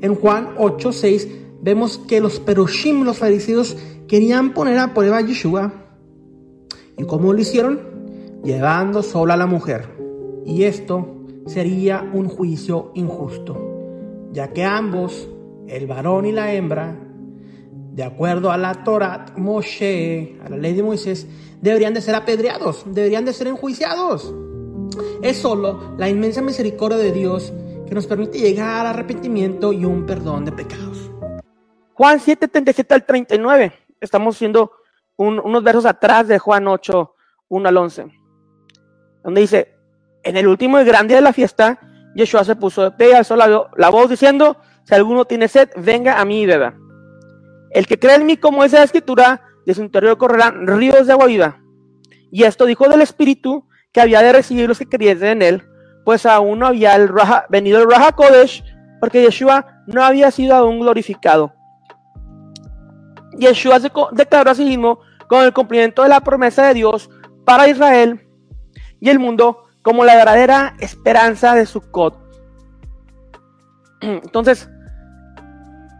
En 0.00 0.14
Juan 0.14 0.50
8, 0.58 0.92
6 0.92 1.28
vemos 1.62 1.98
que 1.98 2.20
los 2.20 2.40
perushim, 2.40 3.04
los 3.04 3.18
fariseos, 3.18 3.76
querían 4.08 4.54
poner 4.54 4.78
a 4.78 4.94
prueba 4.94 5.18
a 5.18 5.20
Yeshua. 5.20 5.72
¿Y 6.98 7.04
cómo 7.04 7.32
lo 7.32 7.40
hicieron? 7.40 7.80
Llevando 8.42 9.02
sola 9.02 9.34
a 9.34 9.38
la 9.38 9.46
mujer. 9.46 9.88
Y 10.44 10.64
esto 10.64 11.16
sería 11.46 12.08
un 12.12 12.28
juicio 12.28 12.92
injusto, 12.94 13.56
ya 14.32 14.52
que 14.52 14.64
ambos, 14.64 15.28
el 15.66 15.86
varón 15.86 16.26
y 16.26 16.32
la 16.32 16.54
hembra, 16.54 17.05
de 17.96 18.04
acuerdo 18.04 18.52
a 18.52 18.58
la 18.58 18.84
Torah, 18.84 19.24
Moshe, 19.36 20.36
a 20.44 20.50
la 20.50 20.58
ley 20.58 20.74
de 20.74 20.82
Moisés, 20.82 21.26
deberían 21.62 21.94
de 21.94 22.02
ser 22.02 22.14
apedreados, 22.14 22.84
deberían 22.84 23.24
de 23.24 23.32
ser 23.32 23.46
enjuiciados. 23.46 24.34
Es 25.22 25.38
solo 25.38 25.94
la 25.96 26.06
inmensa 26.06 26.42
misericordia 26.42 26.98
de 26.98 27.10
Dios 27.10 27.54
que 27.88 27.94
nos 27.94 28.06
permite 28.06 28.38
llegar 28.38 28.80
al 28.80 28.88
arrepentimiento 28.88 29.72
y 29.72 29.86
un 29.86 30.04
perdón 30.04 30.44
de 30.44 30.52
pecados. 30.52 31.10
Juan 31.94 32.20
7, 32.20 32.48
37 32.48 32.92
al 32.92 33.06
39. 33.06 33.72
Estamos 33.98 34.36
haciendo 34.36 34.72
unos 35.16 35.62
versos 35.62 35.86
atrás 35.86 36.28
de 36.28 36.38
Juan 36.38 36.68
8, 36.68 37.14
1 37.48 37.68
al 37.68 37.76
11. 37.78 38.06
Donde 39.24 39.40
dice, 39.40 39.74
en 40.22 40.36
el 40.36 40.46
último 40.46 40.78
y 40.78 40.84
gran 40.84 41.08
día 41.08 41.16
de 41.16 41.22
la 41.22 41.32
fiesta, 41.32 41.80
Yeshua 42.14 42.44
se 42.44 42.56
puso 42.56 42.82
de 42.82 42.90
pie 42.90 43.12
y 43.12 43.14
alzó 43.14 43.36
la, 43.36 43.70
la, 43.74 43.88
voz 43.88 44.10
diciendo, 44.10 44.58
si 44.84 44.94
alguno 44.94 45.24
tiene 45.24 45.48
sed, 45.48 45.70
venga 45.78 46.20
a 46.20 46.26
mí 46.26 46.42
y 46.42 46.46
beba. 46.46 46.74
El 47.76 47.86
que 47.86 47.98
cree 47.98 48.14
en 48.14 48.24
mí, 48.24 48.38
como 48.38 48.62
dice 48.62 48.78
la 48.78 48.84
escritura, 48.84 49.42
de 49.66 49.74
su 49.74 49.82
interior 49.82 50.16
correrán 50.16 50.66
ríos 50.66 51.06
de 51.06 51.12
agua 51.12 51.26
viva. 51.26 51.60
Y 52.32 52.44
esto 52.44 52.64
dijo 52.64 52.88
del 52.88 53.02
Espíritu 53.02 53.68
que 53.92 54.00
había 54.00 54.22
de 54.22 54.32
recibir 54.32 54.66
los 54.66 54.78
que 54.78 54.88
creyesen 54.88 55.28
en 55.28 55.42
él, 55.42 55.62
pues 56.02 56.24
aún 56.24 56.60
no 56.60 56.68
había 56.68 56.96
venido 57.50 57.82
el 57.82 57.90
Raja 57.90 58.12
Kodesh, 58.12 58.64
porque 58.98 59.20
Yeshua 59.20 59.82
no 59.86 60.02
había 60.02 60.30
sido 60.30 60.56
aún 60.56 60.80
glorificado. 60.80 61.52
Yeshua 63.38 63.78
se 63.78 63.92
declaró 64.12 64.52
a 64.52 64.54
sí 64.54 64.64
mismo 64.64 65.00
con 65.28 65.44
el 65.44 65.52
cumplimiento 65.52 66.02
de 66.02 66.08
la 66.08 66.20
promesa 66.20 66.68
de 66.68 66.72
Dios 66.72 67.10
para 67.44 67.68
Israel 67.68 68.26
y 69.00 69.10
el 69.10 69.18
mundo 69.18 69.66
como 69.82 70.02
la 70.02 70.16
verdadera 70.16 70.76
esperanza 70.80 71.54
de 71.54 71.66
su 71.66 71.82
cod. 71.90 72.14
Entonces, 74.00 74.66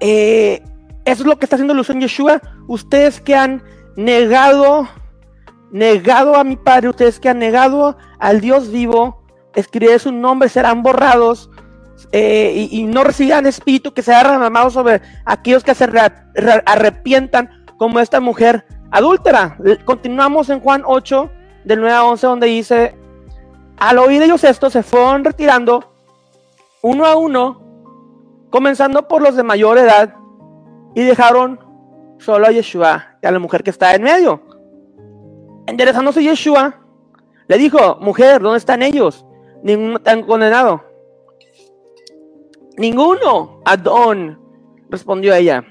eh, 0.01 0.63
eso 1.07 1.23
es 1.23 1.27
lo 1.27 1.39
que 1.39 1.47
está 1.47 1.55
haciendo 1.57 1.81
en 1.89 2.01
Yeshua. 2.01 2.43
Ustedes 2.67 3.21
que 3.21 3.37
han 3.37 3.63
negado, 3.97 4.89
negado 5.71 6.35
a 6.35 6.43
mi 6.43 6.57
Padre, 6.57 6.89
ustedes 6.89 7.21
que 7.21 7.29
han 7.29 7.39
negado 7.39 7.97
al 8.19 8.41
Dios 8.41 8.73
vivo, 8.73 9.23
escribiré 9.55 10.01
su 10.01 10.11
nombre, 10.11 10.49
serán 10.49 10.83
borrados 10.83 11.49
eh, 12.11 12.69
y, 12.71 12.83
no 12.85 13.05
recibirán 13.05 13.47
espíritu 13.47 13.95
que 13.95 14.03
sea 14.03 14.19
derramado 14.19 14.69
sobre 14.71 15.01
aquellos 15.25 15.63
que 15.63 15.77
se 15.77 15.89
arrepientan 16.67 17.65
como 17.79 18.01
esta 18.01 18.21
mujer 18.21 18.67
adúltera. 18.91 19.57
Continuamos 19.85 20.51
en 20.51 20.61
Juan 20.61 20.83
8, 20.85 21.31
del 21.65 21.81
9 21.81 21.95
a 21.95 22.05
11, 22.05 22.27
donde 22.27 22.47
dice, 22.49 22.97
al 23.79 23.99
oír 23.99 24.23
ellos 24.23 24.43
esto, 24.43 24.71
se 24.71 24.83
fueron 24.83 25.25
retirando 25.25 25.93
uno 26.83 27.07
a 27.07 27.15
uno, 27.15 27.63
comenzando 28.51 29.07
por 29.07 29.23
los 29.23 29.37
de 29.37 29.45
mayor 29.45 29.79
edad, 29.79 30.15
y 30.97 31.03
dejaron 31.05 31.61
solo 32.19 32.47
a 32.47 32.51
Yeshua 32.51 33.19
y 33.23 33.27
a 33.27 33.31
la 33.31 33.39
mujer 33.39 33.63
que 33.63 33.69
está 33.69 33.95
en 33.95 34.03
medio. 34.03 34.41
Enderezándose 35.67 36.23
Yeshua, 36.23 36.75
le 37.47 37.59
dijo, 37.59 37.99
mujer, 38.01 38.41
¿dónde 38.41 38.57
están 38.57 38.83
ellos? 38.83 39.27
Ninguno 39.63 40.01
te 40.01 40.11
han 40.11 40.23
condenado. 40.23 40.83
Ninguno, 42.79 43.61
Adón, 43.67 44.41
respondió 44.89 45.35
ella. 45.35 45.67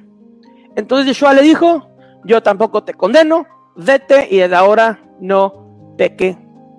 Entonces 0.75 1.07
Yeshua 1.07 1.33
le 1.33 1.41
dijo, 1.41 1.89
yo 2.23 2.43
tampoco 2.43 2.83
te 2.83 2.93
condeno, 2.93 3.47
vete 3.75 4.27
y 4.29 4.37
desde 4.37 4.55
ahora 4.55 4.99
no 5.19 5.95
peque, 5.97 6.37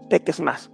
peques 0.08 0.38
más. 0.38 0.70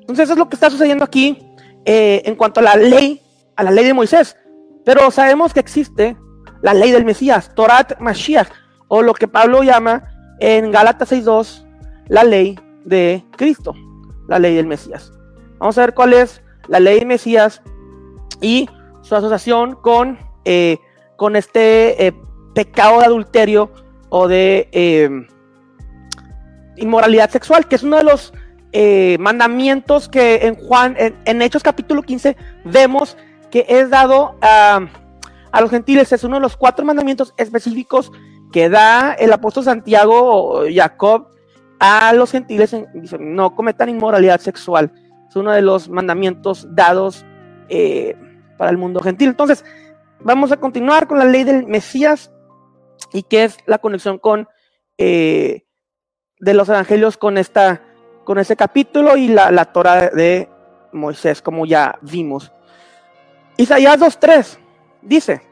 Entonces 0.00 0.24
eso 0.24 0.32
es 0.32 0.38
lo 0.38 0.48
que 0.48 0.56
está 0.56 0.70
sucediendo 0.70 1.04
aquí 1.04 1.54
eh, 1.84 2.22
en 2.24 2.34
cuanto 2.34 2.60
a 2.60 2.62
la 2.62 2.76
ley, 2.76 3.20
a 3.56 3.62
la 3.62 3.70
ley 3.72 3.84
de 3.84 3.92
Moisés. 3.92 4.38
Pero 4.86 5.10
sabemos 5.10 5.52
que 5.52 5.60
existe 5.60 6.16
la 6.64 6.72
ley 6.72 6.92
del 6.92 7.04
Mesías, 7.04 7.54
Torat 7.54 8.00
Mashiach, 8.00 8.48
o 8.88 9.02
lo 9.02 9.12
que 9.12 9.28
Pablo 9.28 9.62
llama 9.62 10.02
en 10.40 10.72
Gálatas 10.72 11.12
6.2, 11.12 11.62
la 12.08 12.24
ley 12.24 12.58
de 12.86 13.22
Cristo, 13.36 13.74
la 14.28 14.38
ley 14.38 14.54
del 14.54 14.66
Mesías. 14.66 15.12
Vamos 15.58 15.76
a 15.76 15.82
ver 15.82 15.92
cuál 15.92 16.14
es 16.14 16.40
la 16.68 16.80
ley 16.80 17.00
del 17.00 17.06
Mesías 17.06 17.60
y 18.40 18.66
su 19.02 19.14
asociación 19.14 19.74
con, 19.74 20.18
eh, 20.46 20.78
con 21.16 21.36
este 21.36 22.06
eh, 22.06 22.14
pecado 22.54 23.00
de 23.00 23.06
adulterio 23.06 23.70
o 24.08 24.26
de, 24.26 24.70
eh, 24.72 25.10
inmoralidad 26.76 27.28
sexual, 27.28 27.68
que 27.68 27.76
es 27.76 27.82
uno 27.82 27.98
de 27.98 28.04
los 28.04 28.32
mandamientos 29.20 30.08
que 30.08 30.46
en 30.46 30.54
Juan, 30.56 30.96
en, 30.98 31.42
Hechos 31.42 31.62
capítulo 31.62 32.02
15, 32.02 32.36
vemos 32.64 33.18
que 33.50 33.66
es 33.68 33.90
dado 33.90 34.36
a, 34.40 34.88
a 35.54 35.60
los 35.60 35.70
gentiles. 35.70 36.12
Es 36.12 36.24
uno 36.24 36.36
de 36.36 36.40
los 36.40 36.56
cuatro 36.56 36.84
mandamientos 36.84 37.32
específicos 37.36 38.10
que 38.52 38.68
da 38.68 39.14
el 39.14 39.32
apóstol 39.32 39.62
Santiago 39.62 40.14
o 40.20 40.64
Jacob 40.68 41.28
a 41.78 42.12
los 42.12 42.32
gentiles. 42.32 42.76
No 43.20 43.54
cometan 43.54 43.88
inmoralidad 43.88 44.40
sexual. 44.40 44.92
Es 45.28 45.36
uno 45.36 45.52
de 45.52 45.62
los 45.62 45.88
mandamientos 45.88 46.66
dados 46.74 47.24
eh, 47.68 48.16
para 48.58 48.72
el 48.72 48.78
mundo 48.78 48.98
gentil. 48.98 49.28
Entonces, 49.28 49.64
vamos 50.20 50.50
a 50.50 50.56
continuar 50.56 51.06
con 51.06 51.20
la 51.20 51.24
ley 51.24 51.44
del 51.44 51.66
Mesías 51.68 52.32
y 53.12 53.22
qué 53.22 53.44
es 53.44 53.56
la 53.66 53.78
conexión 53.78 54.18
con 54.18 54.48
eh, 54.98 55.66
de 56.40 56.54
los 56.54 56.68
evangelios 56.68 57.16
con 57.16 57.38
esta 57.38 57.80
con 58.24 58.38
ese 58.38 58.56
capítulo 58.56 59.16
y 59.16 59.28
la, 59.28 59.52
la 59.52 59.66
Torah 59.66 60.08
de 60.08 60.48
Moisés, 60.92 61.42
como 61.42 61.64
ya 61.64 61.98
vimos. 62.00 62.52
Isaías 63.56 64.00
2.3 64.00 64.63
dice, 65.04 65.42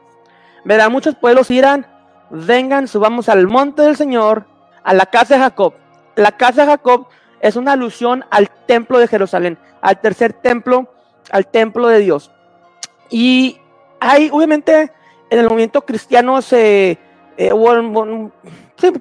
verán 0.65 0.91
muchos 0.91 1.15
pueblos 1.15 1.49
irán, 1.51 1.87
vengan, 2.29 2.87
subamos 2.87 3.29
al 3.29 3.47
monte 3.47 3.81
del 3.83 3.95
Señor, 3.95 4.45
a 4.83 4.93
la 4.93 5.05
casa 5.05 5.35
de 5.35 5.41
Jacob. 5.41 5.73
La 6.15 6.33
casa 6.33 6.63
de 6.63 6.71
Jacob 6.71 7.07
es 7.41 7.55
una 7.55 7.73
alusión 7.73 8.25
al 8.29 8.49
templo 8.67 8.99
de 8.99 9.07
Jerusalén, 9.07 9.57
al 9.81 9.99
tercer 10.01 10.33
templo, 10.33 10.93
al 11.31 11.47
templo 11.47 11.87
de 11.87 11.99
Dios. 11.99 12.31
Y 13.09 13.59
hay, 13.99 14.29
obviamente, 14.31 14.91
en 15.29 15.39
el 15.39 15.45
movimiento 15.45 15.85
cristiano 15.85 16.41
se, 16.41 16.97
eh, 17.37 17.51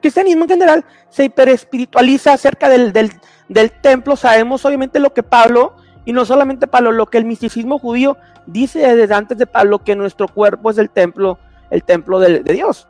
cristianismo 0.01 0.45
en 0.45 0.49
general, 0.49 0.85
se 1.09 1.25
hiperespiritualiza 1.25 2.33
acerca 2.33 2.69
del, 2.69 2.93
del, 2.93 3.13
del 3.49 3.71
templo. 3.71 4.17
Sabemos, 4.17 4.65
obviamente, 4.65 5.01
lo 5.01 5.13
que 5.13 5.23
Pablo, 5.23 5.77
y 6.05 6.13
no 6.13 6.25
solamente 6.25 6.67
Pablo, 6.67 6.93
lo 6.93 7.07
que 7.07 7.19
el 7.19 7.25
misticismo 7.25 7.79
judío 7.79 8.17
dice 8.47 8.97
desde 8.97 9.15
antes 9.15 9.39
de 9.39 9.47
Pablo, 9.47 9.79
que 9.79 9.95
nuestro 9.95 10.27
cuerpo 10.29 10.71
es 10.71 10.79
el 10.79 10.91
templo, 10.91 11.39
el 11.71 11.85
templo 11.85 12.19
de, 12.19 12.41
Dios. 12.41 12.89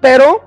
Pero, 0.00 0.42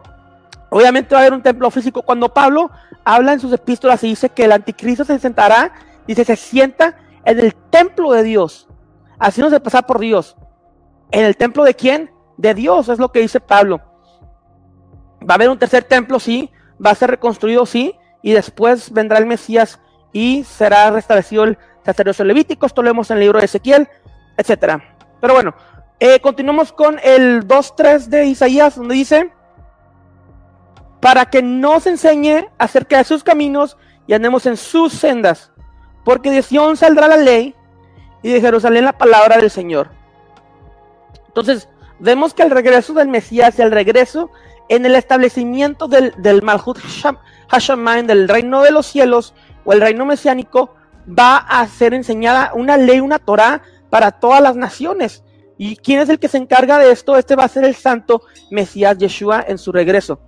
obviamente 0.70 1.16
va 1.16 1.22
a 1.22 1.24
haber 1.24 1.34
un 1.34 1.42
templo 1.42 1.72
físico. 1.72 2.02
Cuando 2.02 2.34
Pablo 2.34 2.70
habla 3.06 3.34
en 3.34 3.40
sus 3.40 3.54
epístolas 3.54 4.04
y 4.04 4.10
dice 4.10 4.30
que 4.30 4.46
el 4.46 4.52
anticristo 4.52 5.06
se 5.06 5.20
sentará, 5.20 5.72
dice, 6.06 6.26
se 6.26 6.36
sienta 6.36 6.98
en 7.24 7.40
el 7.40 7.56
templo 7.56 8.12
de 8.12 8.24
Dios, 8.24 8.68
haciéndose 9.20 9.60
pasar 9.62 9.86
por 9.86 10.00
Dios. 10.00 10.36
¿En 11.12 11.24
el 11.24 11.38
templo 11.38 11.64
de 11.64 11.76
quién? 11.76 12.12
De 12.38 12.54
Dios, 12.54 12.90
es 12.90 13.00
lo 13.00 13.12
que 13.12 13.22
dice 13.22 13.40
Pablo. 13.40 13.80
Va 15.22 15.34
a 15.34 15.36
haber 15.36 15.50
un 15.50 15.58
tercer 15.58 15.86
templo, 15.86 16.20
sí, 16.20 16.52
va 16.84 16.92
a 16.92 16.96
ser 16.96 17.10
reconstruido, 17.10 17.66
sí, 17.66 17.96
y 18.22 18.34
después 18.34 18.92
vendrá 18.92 19.18
el 19.18 19.26
Mesías 19.26 19.80
y 20.12 20.44
será 20.44 20.92
restablecido 20.92 21.44
el 21.44 21.58
sacerdocio 21.86 22.26
levítico, 22.26 22.66
esto 22.66 22.82
lo 22.82 22.90
vemos 22.90 23.10
en 23.12 23.18
el 23.18 23.22
libro 23.22 23.40
de 23.40 23.46
Ezequiel, 23.46 23.88
etcétera. 24.38 24.84
Pero 25.22 25.34
bueno, 25.34 25.54
eh, 26.00 26.20
continuamos 26.20 26.74
con 26.74 27.00
el 27.04 27.48
2.3 27.48 28.08
de 28.08 28.26
Isaías, 28.26 28.76
donde 28.76 28.96
dice, 28.96 29.32
para 31.00 31.26
que 31.26 31.42
nos 31.42 31.88
enseñe 31.88 32.48
acerca 32.58 32.98
de 32.98 33.04
sus 33.04 33.24
caminos 33.24 33.78
y 34.08 34.14
andemos 34.14 34.46
en 34.46 34.58
sus 34.58 34.94
sendas 34.94 35.52
porque 36.06 36.32
de 36.32 36.44
Sion 36.44 36.78
saldrá 36.78 37.10
la 37.10 37.18
ley 37.18 37.54
y 38.22 38.32
de 38.32 38.40
Jerusalén 38.40 38.86
la 38.86 38.98
palabra 38.98 39.38
del 39.38 39.52
Señor. 39.52 39.90
Entonces, 41.28 41.68
vemos 42.00 42.34
que 42.34 42.44
el 42.44 42.52
regreso 42.52 42.94
del 42.94 43.10
Mesías 43.10 43.60
y 43.60 43.62
el 43.64 43.72
regreso 43.72 44.30
en 44.70 44.86
el 44.86 44.96
establecimiento 44.96 45.88
del, 45.88 46.14
del 46.18 46.42
Malhut 46.44 46.80
Hashamayim, 47.50 48.08
del 48.08 48.30
reino 48.30 48.62
de 48.62 48.72
los 48.72 48.86
cielos 48.86 49.34
o 49.66 49.74
el 49.74 49.82
reino 49.82 50.06
mesiánico, 50.06 50.76
va 51.08 51.38
a 51.38 51.68
ser 51.68 51.94
enseñada 51.94 52.52
una 52.54 52.78
ley, 52.78 53.00
una 53.00 53.20
Torah 53.20 53.62
para 53.90 54.12
todas 54.12 54.42
las 54.42 54.56
naciones. 54.56 55.24
¿Y 55.58 55.78
quién 55.78 56.00
es 56.00 56.10
el 56.10 56.20
que 56.20 56.28
se 56.28 56.38
encarga 56.38 56.80
de 56.80 56.92
esto? 56.92 57.18
Este 57.18 57.36
va 57.36 57.46
a 57.46 57.50
ser 57.50 57.64
el 57.64 57.76
santo 57.76 58.22
Mesías 58.52 58.98
Yeshua 58.98 59.44
en 59.48 59.58
su 59.58 59.72
regreso. 59.72 60.20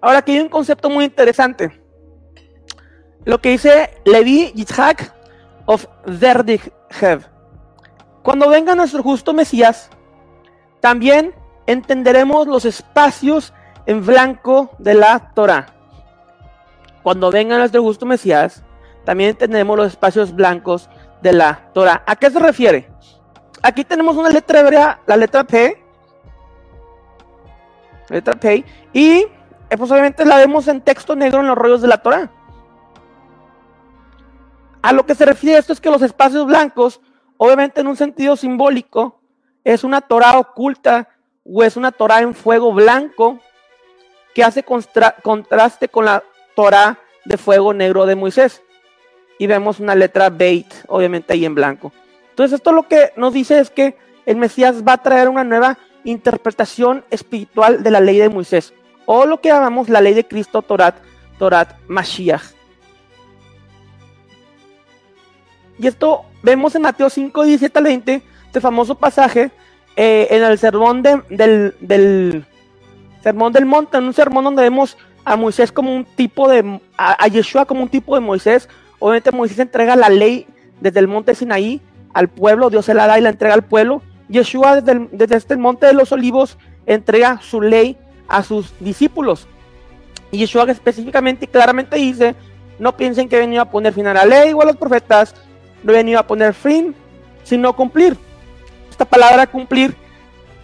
Ahora 0.00 0.18
aquí 0.18 0.32
hay 0.32 0.40
un 0.40 0.48
concepto 0.48 0.88
muy 0.88 1.04
interesante 1.04 1.86
lo 3.26 3.40
que 3.40 3.50
dice 3.50 3.90
Levi 4.04 4.52
Yitzhak 4.54 5.12
of 5.66 5.84
Verdighev. 6.06 7.28
Cuando 8.22 8.48
venga 8.48 8.74
nuestro 8.74 9.02
justo 9.02 9.34
Mesías, 9.34 9.90
también 10.80 11.34
entenderemos 11.66 12.46
los 12.46 12.64
espacios 12.64 13.52
en 13.84 14.06
blanco 14.06 14.70
de 14.78 14.94
la 14.94 15.32
Torah. 15.34 15.75
Cuando 17.06 17.30
venga 17.30 17.56
nuestro 17.56 17.84
justo 17.84 18.04
Mesías, 18.04 18.64
también 19.04 19.30
entenderemos 19.30 19.76
los 19.76 19.86
espacios 19.86 20.34
blancos 20.34 20.90
de 21.22 21.32
la 21.34 21.70
Torah. 21.72 22.02
¿A 22.04 22.16
qué 22.16 22.28
se 22.28 22.40
refiere? 22.40 22.90
Aquí 23.62 23.84
tenemos 23.84 24.16
una 24.16 24.28
letra 24.28 24.58
hebrea, 24.58 25.00
la 25.06 25.16
letra 25.16 25.44
P. 25.44 25.80
Letra 28.08 28.34
P. 28.34 28.64
Y 28.92 29.18
eh, 29.20 29.28
pues 29.78 29.88
obviamente 29.92 30.24
la 30.24 30.38
vemos 30.38 30.66
en 30.66 30.80
texto 30.80 31.14
negro 31.14 31.38
en 31.38 31.46
los 31.46 31.56
rollos 31.56 31.80
de 31.80 31.86
la 31.86 31.98
Torah. 31.98 32.28
A 34.82 34.92
lo 34.92 35.06
que 35.06 35.14
se 35.14 35.26
refiere 35.26 35.58
esto 35.58 35.74
es 35.74 35.80
que 35.80 35.90
los 35.90 36.02
espacios 36.02 36.44
blancos, 36.44 37.00
obviamente 37.36 37.82
en 37.82 37.86
un 37.86 37.94
sentido 37.94 38.34
simbólico, 38.34 39.20
es 39.62 39.84
una 39.84 40.00
Torah 40.00 40.40
oculta 40.40 41.08
o 41.44 41.62
es 41.62 41.76
una 41.76 41.92
Torah 41.92 42.22
en 42.22 42.34
fuego 42.34 42.74
blanco 42.74 43.38
que 44.34 44.42
hace 44.42 44.64
contraste 44.64 45.88
con 45.88 46.04
la 46.04 46.24
Torah 46.56 46.98
de 47.24 47.36
fuego 47.36 47.72
negro 47.72 48.06
de 48.06 48.16
Moisés. 48.16 48.62
Y 49.38 49.46
vemos 49.46 49.78
una 49.78 49.94
letra 49.94 50.30
Beit, 50.30 50.66
obviamente 50.88 51.34
ahí 51.34 51.44
en 51.44 51.54
blanco. 51.54 51.92
Entonces 52.30 52.56
esto 52.56 52.72
lo 52.72 52.88
que 52.88 53.12
nos 53.16 53.32
dice 53.32 53.60
es 53.60 53.70
que 53.70 53.96
el 54.24 54.36
Mesías 54.36 54.82
va 54.82 54.94
a 54.94 55.02
traer 55.02 55.28
una 55.28 55.44
nueva 55.44 55.78
interpretación 56.04 57.04
espiritual 57.10 57.82
de 57.82 57.90
la 57.90 58.00
ley 58.00 58.18
de 58.18 58.28
Moisés, 58.28 58.72
o 59.04 59.26
lo 59.26 59.40
que 59.40 59.48
llamamos 59.48 59.88
la 59.88 60.00
ley 60.00 60.14
de 60.14 60.26
Cristo, 60.26 60.62
Torat, 60.62 60.96
Torat 61.38 61.76
Mashiach. 61.86 62.42
Y 65.78 65.86
esto 65.86 66.24
vemos 66.42 66.74
en 66.74 66.82
Mateo 66.82 67.10
5, 67.10 67.44
17 67.44 67.78
al 67.78 67.84
20, 67.84 68.22
este 68.46 68.60
famoso 68.60 68.94
pasaje 68.94 69.50
eh, 69.94 70.28
en 70.30 70.42
el 70.42 70.58
sermón 70.58 71.02
del, 71.02 71.22
del 71.28 72.46
sermón 73.22 73.52
del 73.52 73.66
monte, 73.66 73.98
en 73.98 74.04
un 74.04 74.14
sermón 74.14 74.44
donde 74.44 74.62
vemos 74.62 74.96
a 75.26 75.36
Moisés 75.36 75.72
como 75.72 75.94
un 75.94 76.04
tipo 76.04 76.48
de, 76.48 76.80
a, 76.96 77.26
Yeshua 77.26 77.66
como 77.66 77.82
un 77.82 77.88
tipo 77.88 78.14
de 78.14 78.20
Moisés. 78.20 78.68
Obviamente 79.00 79.32
Moisés 79.32 79.58
entrega 79.58 79.96
la 79.96 80.08
ley 80.08 80.46
desde 80.80 81.00
el 81.00 81.08
monte 81.08 81.34
Sinaí 81.34 81.82
al 82.14 82.28
pueblo, 82.28 82.70
Dios 82.70 82.84
se 82.86 82.94
la 82.94 83.08
da 83.08 83.18
y 83.18 83.22
la 83.22 83.30
entrega 83.30 83.52
al 83.52 83.64
pueblo. 83.64 84.02
Yeshua 84.28 84.80
desde, 84.80 85.08
desde 85.10 85.36
este 85.36 85.56
monte 85.56 85.86
de 85.86 85.94
los 85.94 86.12
olivos 86.12 86.56
entrega 86.86 87.40
su 87.42 87.60
ley 87.60 87.98
a 88.28 88.44
sus 88.44 88.72
discípulos. 88.78 89.48
Y 90.30 90.38
Yeshua 90.38 90.70
específicamente 90.70 91.46
y 91.46 91.48
claramente 91.48 91.96
dice, 91.96 92.36
no 92.78 92.96
piensen 92.96 93.28
que 93.28 93.36
he 93.36 93.40
venido 93.40 93.62
a 93.62 93.70
poner 93.70 93.92
fin 93.92 94.06
a 94.06 94.14
la 94.14 94.24
ley 94.24 94.52
o 94.52 94.62
a 94.62 94.64
los 94.64 94.76
profetas, 94.76 95.34
no 95.82 95.92
he 95.92 95.96
venido 95.96 96.20
a 96.20 96.26
poner 96.26 96.54
fin, 96.54 96.94
sino 97.42 97.74
cumplir. 97.74 98.16
Esta 98.88 99.04
palabra 99.04 99.48
cumplir 99.48 99.96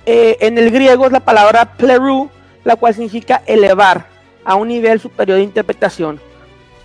eh, 0.06 0.36
en 0.38 0.56
el 0.56 0.70
griego 0.70 1.06
es 1.06 1.12
la 1.12 1.20
palabra 1.20 1.64
pleru, 1.76 2.30
la 2.62 2.76
cual 2.76 2.94
significa 2.94 3.42
elevar 3.44 4.11
a 4.44 4.54
un 4.54 4.68
nivel 4.68 5.00
superior 5.00 5.38
de 5.38 5.44
interpretación. 5.44 6.20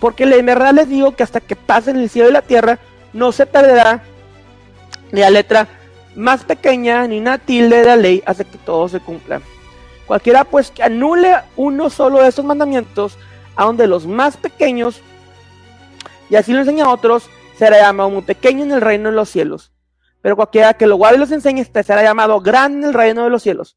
Porque 0.00 0.24
en 0.24 0.46
verdad 0.46 0.74
les 0.74 0.88
digo 0.88 1.16
que 1.16 1.22
hasta 1.22 1.40
que 1.40 1.56
pasen 1.56 1.96
el 1.96 2.08
cielo 2.08 2.28
y 2.28 2.32
la 2.32 2.42
tierra, 2.42 2.78
no 3.12 3.32
se 3.32 3.46
perderá 3.46 4.02
ni 5.10 5.20
la 5.20 5.30
letra 5.30 5.68
más 6.14 6.44
pequeña 6.44 7.06
ni 7.06 7.18
una 7.18 7.38
tilde 7.38 7.78
de 7.78 7.84
la 7.84 7.96
ley 7.96 8.22
hasta 8.26 8.44
que 8.44 8.58
todo 8.58 8.88
se 8.88 9.00
cumpla. 9.00 9.40
Cualquiera 10.06 10.44
pues 10.44 10.70
que 10.70 10.82
anule 10.82 11.34
uno 11.56 11.90
solo 11.90 12.22
de 12.22 12.28
esos 12.28 12.44
mandamientos, 12.44 13.18
aun 13.56 13.76
de 13.76 13.86
los 13.86 14.06
más 14.06 14.36
pequeños, 14.36 15.02
y 16.30 16.36
así 16.36 16.52
lo 16.52 16.60
enseña 16.60 16.84
a 16.84 16.90
otros, 16.90 17.28
será 17.56 17.78
llamado 17.78 18.10
muy 18.10 18.22
pequeño 18.22 18.64
en 18.64 18.72
el 18.72 18.80
reino 18.80 19.10
de 19.10 19.16
los 19.16 19.28
cielos. 19.28 19.72
Pero 20.20 20.36
cualquiera 20.36 20.74
que 20.74 20.86
lo 20.86 20.96
guarde 20.96 21.16
y 21.16 21.20
los 21.20 21.30
enseñe, 21.30 21.60
este 21.60 21.82
será 21.82 22.02
llamado 22.02 22.40
grande 22.40 22.78
en 22.78 22.84
el 22.84 22.94
reino 22.94 23.24
de 23.24 23.30
los 23.30 23.42
cielos. 23.42 23.76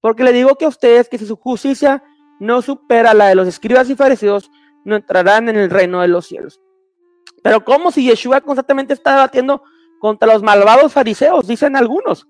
Porque 0.00 0.24
le 0.24 0.32
digo 0.32 0.56
que 0.56 0.64
a 0.64 0.68
ustedes 0.68 1.08
que 1.08 1.18
si 1.18 1.26
su 1.26 1.36
justicia 1.36 2.02
no 2.40 2.62
supera 2.62 3.14
la 3.14 3.28
de 3.28 3.34
los 3.34 3.48
escribas 3.48 3.88
y 3.90 3.96
fariseos, 3.96 4.50
no 4.84 4.96
entrarán 4.96 5.48
en 5.48 5.56
el 5.56 5.70
reino 5.70 6.00
de 6.00 6.08
los 6.08 6.26
cielos. 6.26 6.60
Pero 7.42 7.64
como 7.64 7.90
si 7.90 8.04
Yeshua 8.04 8.40
constantemente 8.40 8.92
está 8.94 9.12
debatiendo 9.12 9.62
contra 10.00 10.32
los 10.32 10.42
malvados 10.42 10.92
fariseos, 10.92 11.46
dicen 11.46 11.76
algunos. 11.76 12.28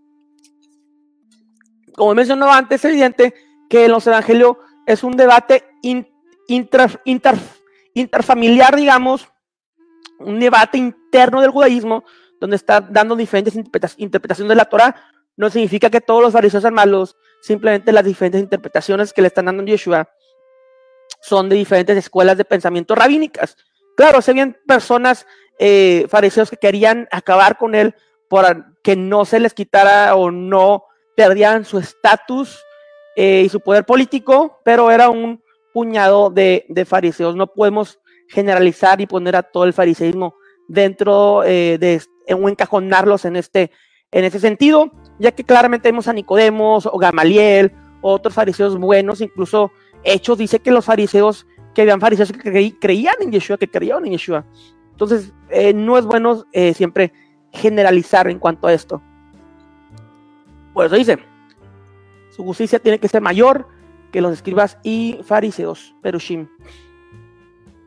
Como 1.95 2.14
mencionó 2.14 2.53
antes, 2.53 2.85
es 2.85 2.90
evidente 2.90 3.35
que 3.69 3.87
en 3.87 3.92
los 3.92 4.07
evangelios 4.07 4.57
es 4.87 5.03
un 5.03 5.16
debate 5.16 5.64
interfamiliar, 7.95 8.77
digamos, 8.77 9.27
un 10.19 10.38
debate 10.38 10.79
interno 10.79 11.40
del 11.40 11.51
judaísmo 11.51 12.05
donde 12.40 12.57
está 12.57 12.81
dando 12.81 13.16
diferentes 13.16 13.55
interpretaciones 13.97 14.49
de 14.49 14.55
la 14.55 14.66
Torah. 14.66 14.95
No 15.37 15.51
significa 15.51 15.90
que 15.90 16.01
todos 16.01 16.23
los 16.23 16.33
fariseos 16.33 16.62
sean 16.62 16.75
malos, 16.75 17.16
simplemente 17.47 17.93
las 17.93 18.05
diferentes 18.05 18.41
interpretaciones 18.41 19.13
que 19.13 19.23
le 19.23 19.29
están 19.29 19.45
dando 19.45 19.63
Yeshua 19.63 20.09
son 21.21 21.49
de 21.49 21.55
diferentes 21.55 21.97
escuelas 21.97 22.37
de 22.37 22.45
pensamiento 22.45 22.97
rabínicas. 22.97 23.57
Claro, 23.97 24.21
se 24.21 24.33
habían 24.33 24.57
personas, 24.67 25.27
eh, 25.61 26.07
fariseos 26.09 26.51
que 26.51 26.57
querían 26.57 27.07
acabar 27.13 27.57
con 27.57 27.77
él 27.77 27.95
por 28.29 28.45
que 28.83 28.97
no 28.97 29.25
se 29.25 29.39
les 29.39 29.55
quitara 29.55 30.17
o 30.17 30.33
no 30.33 30.87
perdían 31.17 31.65
su 31.65 31.79
estatus 31.79 32.59
eh, 33.15 33.43
y 33.47 33.49
su 33.49 33.61
poder 33.61 33.85
político, 33.85 34.59
pero 34.65 34.91
era 34.91 35.09
un 35.09 35.41
puñado 35.73 36.31
de, 36.31 36.67
fariseos. 36.85 37.37
No 37.37 37.47
podemos 37.47 38.01
generalizar 38.29 39.01
y 39.01 39.07
poner 39.07 39.37
a 39.37 39.45
todo 39.45 39.65
el 39.65 39.73
fariseísmo 39.73 40.35
dentro 40.67 41.45
eh, 41.45 41.79
de 41.79 42.03
o 42.35 42.49
encajonarlos 42.49 43.25
en 43.25 43.37
este 43.37 43.71
en 44.11 44.25
ese 44.25 44.41
sentido, 44.41 44.91
ya 45.19 45.33
que 45.33 45.45
claramente 45.45 45.89
vemos 45.89 46.09
a 46.09 46.13
Nicodemos 46.13 46.87
o 46.87 46.99
Gamaliel 46.99 47.73
o 48.01 48.13
otros 48.13 48.35
fariseos 48.35 48.79
buenos, 48.79 49.21
incluso 49.21 49.73
Hechos 50.05 50.39
dice 50.39 50.61
que 50.61 50.71
los 50.71 50.85
fariseos, 50.85 51.47
que 51.75 51.83
habían 51.83 52.01
fariseos 52.01 52.33
que 52.33 52.75
creían 52.79 53.15
en 53.21 53.33
Yeshua, 53.33 53.57
que 53.59 53.69
creían 53.69 54.05
en 54.07 54.13
Yeshua. 54.13 54.45
Entonces, 54.93 55.33
eh, 55.51 55.75
no 55.75 55.99
es 55.99 56.07
bueno 56.07 56.45
eh, 56.53 56.73
siempre 56.75 57.13
generalizar 57.53 58.29
en 58.29 58.39
cuanto 58.39 58.67
a 58.67 58.73
esto. 58.73 59.03
Por 60.73 60.87
eso 60.87 60.97
dice, 60.97 61.19
su 62.31 62.45
justicia 62.45 62.79
tiene 62.79 62.99
que 62.99 63.09
ser 63.09 63.21
mayor 63.23 63.67
que 64.13 64.21
los 64.21 64.33
escribas 64.33 64.79
y 64.83 65.19
fariseos, 65.25 65.95
Perushim. 66.03 66.49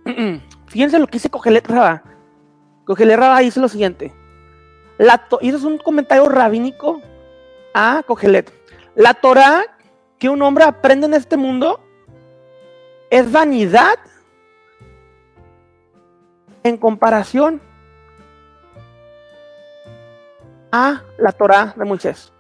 Fíjense 0.67 0.99
lo 0.99 1.07
que 1.07 1.13
dice 1.13 1.29
Cogelet 1.29 1.67
Rabá. 1.67 2.03
Cogelet 2.85 3.17
Rabá 3.17 3.39
dice 3.39 3.59
lo 3.59 3.69
siguiente. 3.69 4.11
y 5.41 5.47
eso 5.47 5.57
es 5.57 5.63
un 5.63 5.77
comentario 5.77 6.27
rabínico 6.27 7.01
a 7.73 8.03
Cogelet. 8.05 8.51
La 8.95 9.13
Torah 9.13 9.63
que 10.17 10.29
un 10.29 10.41
hombre 10.41 10.63
aprende 10.63 11.07
en 11.07 11.13
este 11.13 11.37
mundo 11.37 11.79
es 13.09 13.31
vanidad 13.31 13.97
en 16.63 16.77
comparación 16.77 17.61
a 20.71 21.01
la 21.17 21.31
Torah 21.31 21.73
de 21.75 21.85
Moisés. 21.85 22.31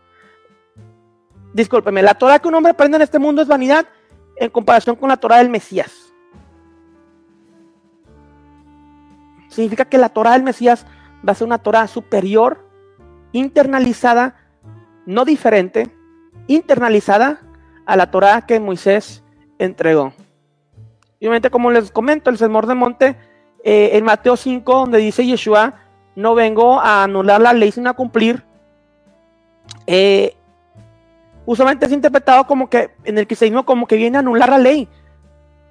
Discúlpeme, 1.53 2.01
la 2.01 2.13
Torah 2.13 2.39
que 2.39 2.47
un 2.47 2.55
hombre 2.55 2.71
aprende 2.71 2.97
en 2.97 3.01
este 3.01 3.17
mundo 3.17 3.41
es 3.41 3.47
vanidad 3.47 3.87
en 4.35 4.49
comparación 4.49 4.95
con 4.95 5.09
la 5.09 5.17
Torah 5.17 5.37
del 5.37 5.49
Mesías. 5.49 5.91
Significa 9.49 9.85
que 9.85 9.97
la 9.97 10.09
Torah 10.09 10.33
del 10.33 10.43
Mesías 10.43 10.85
va 11.27 11.31
a 11.31 11.35
ser 11.35 11.47
una 11.47 11.57
Torah 11.57 11.87
superior, 11.87 12.69
internalizada, 13.31 14.35
no 15.09 15.25
diferente, 15.25 15.89
internalizada 16.45 17.41
a 17.87 17.97
la 17.97 18.11
Torah 18.11 18.45
que 18.45 18.59
Moisés 18.59 19.23
entregó. 19.57 20.13
Y 21.19 21.25
obviamente, 21.25 21.49
como 21.49 21.71
les 21.71 21.89
comento, 21.89 22.29
el 22.29 22.37
Sermón 22.37 22.67
de 22.67 22.75
Monte, 22.75 23.15
eh, 23.63 23.89
en 23.93 24.05
Mateo 24.05 24.37
5, 24.37 24.71
donde 24.71 24.99
dice 24.99 25.25
Yeshua, 25.25 25.73
no 26.15 26.35
vengo 26.35 26.79
a 26.79 27.03
anular 27.03 27.41
la 27.41 27.53
ley, 27.53 27.71
sino 27.71 27.89
a 27.89 27.95
cumplir, 27.95 28.45
eh, 29.87 30.35
usualmente 31.43 31.87
es 31.87 31.91
interpretado 31.91 32.45
como 32.45 32.69
que 32.69 32.91
en 33.03 33.17
el 33.17 33.25
cristianismo 33.25 33.65
como 33.65 33.87
que 33.87 33.95
viene 33.95 34.17
a 34.17 34.19
anular 34.19 34.49
la 34.49 34.59
ley. 34.59 34.87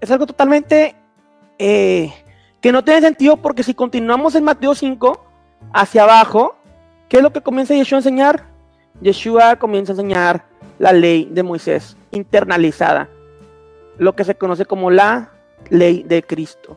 Es 0.01 0.11
algo 0.11 0.27
totalmente 0.27 0.97
eh, 1.61 2.13
que 2.61 2.73
no 2.73 2.83
tiene 2.83 3.03
sentido 3.03 3.37
porque 3.37 3.63
si 3.63 3.73
continuamos 3.73 4.35
en 4.35 4.43
Mateo 4.43 4.75
5 4.75 5.25
hacia 5.73 6.03
abajo, 6.03 6.57
¿qué 7.09 7.19
es 7.19 7.23
lo 7.23 7.33
que 7.33 7.41
comienza 7.41 7.75
Yeshua 7.75 7.99
a 7.99 8.01
enseñar? 8.01 8.48
Yeshua 9.01 9.57
comienza 9.57 9.93
a 9.93 9.95
enseñar 9.95 10.45
la 10.79 10.93
ley 10.93 11.29
de 11.31 11.43
Moisés 11.43 11.97
internalizada, 12.11 13.09
lo 13.99 14.15
que 14.15 14.25
se 14.25 14.37
conoce 14.37 14.65
como 14.65 14.91
la 14.91 15.33
ley 15.71 16.03
de 16.03 16.23
Cristo. 16.23 16.77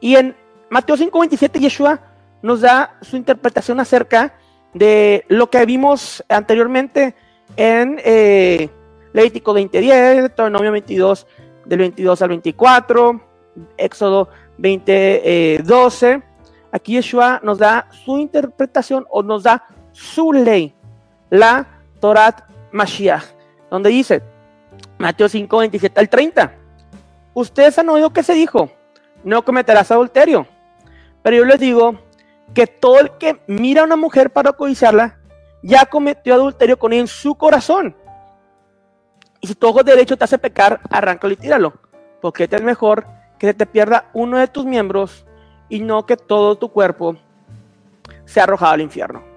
Y 0.00 0.16
en 0.16 0.36
Mateo 0.70 0.96
5:27 0.96 1.60
Yeshua 1.60 2.00
nos 2.42 2.60
da 2.60 2.96
su 3.02 3.16
interpretación 3.16 3.80
acerca 3.80 4.34
de 4.74 5.24
lo 5.28 5.50
que 5.50 5.64
vimos 5.66 6.24
anteriormente 6.28 7.14
en 7.56 8.00
eh, 8.04 8.68
Levítico 9.12 9.54
20:10, 9.54 10.16
Deuteronomio 10.16 10.72
22 10.72 11.26
del 11.66 11.78
22 11.78 12.22
al 12.22 12.28
24, 12.28 13.20
Éxodo 13.76 14.28
20:12. 14.58 16.06
Eh, 16.06 16.22
Aquí 16.72 16.94
Yeshua 16.94 17.40
nos 17.42 17.58
da 17.58 17.86
su 17.90 18.18
interpretación 18.18 19.06
o 19.10 19.22
nos 19.22 19.42
da 19.42 19.64
su 19.92 20.32
ley, 20.32 20.74
la 21.32 21.66
Torat 21.98 22.42
Mashiach, 22.72 23.24
donde 23.70 23.88
dice, 23.88 24.22
Mateo 24.98 25.30
5, 25.30 25.56
27 25.56 25.98
al 25.98 26.08
30. 26.10 26.52
Ustedes 27.32 27.78
han 27.78 27.88
oído 27.88 28.12
que 28.12 28.22
se 28.22 28.34
dijo, 28.34 28.70
no 29.24 29.42
cometerás 29.42 29.90
adulterio. 29.90 30.46
Pero 31.22 31.38
yo 31.38 31.44
les 31.46 31.58
digo 31.58 31.98
que 32.52 32.66
todo 32.66 33.00
el 33.00 33.12
que 33.12 33.40
mira 33.46 33.80
a 33.80 33.84
una 33.86 33.96
mujer 33.96 34.30
para 34.30 34.52
codiciarla, 34.52 35.20
ya 35.62 35.86
cometió 35.86 36.34
adulterio 36.34 36.78
con 36.78 36.92
ella 36.92 37.00
en 37.00 37.06
su 37.08 37.34
corazón. 37.34 37.96
Y 39.40 39.46
si 39.46 39.54
tu 39.54 39.68
ojo 39.68 39.82
derecho 39.82 40.18
te 40.18 40.24
hace 40.24 40.36
pecar, 40.36 40.80
arráncalo 40.90 41.32
y 41.32 41.36
tíralo. 41.36 41.72
Porque 42.20 42.46
es 42.50 42.62
mejor 42.62 43.06
que 43.38 43.46
se 43.46 43.54
te 43.54 43.64
pierda 43.64 44.10
uno 44.12 44.36
de 44.36 44.48
tus 44.48 44.66
miembros 44.66 45.24
y 45.70 45.80
no 45.80 46.04
que 46.04 46.18
todo 46.18 46.58
tu 46.58 46.68
cuerpo 46.68 47.16
sea 48.26 48.44
arrojado 48.44 48.74
al 48.74 48.82
infierno. 48.82 49.31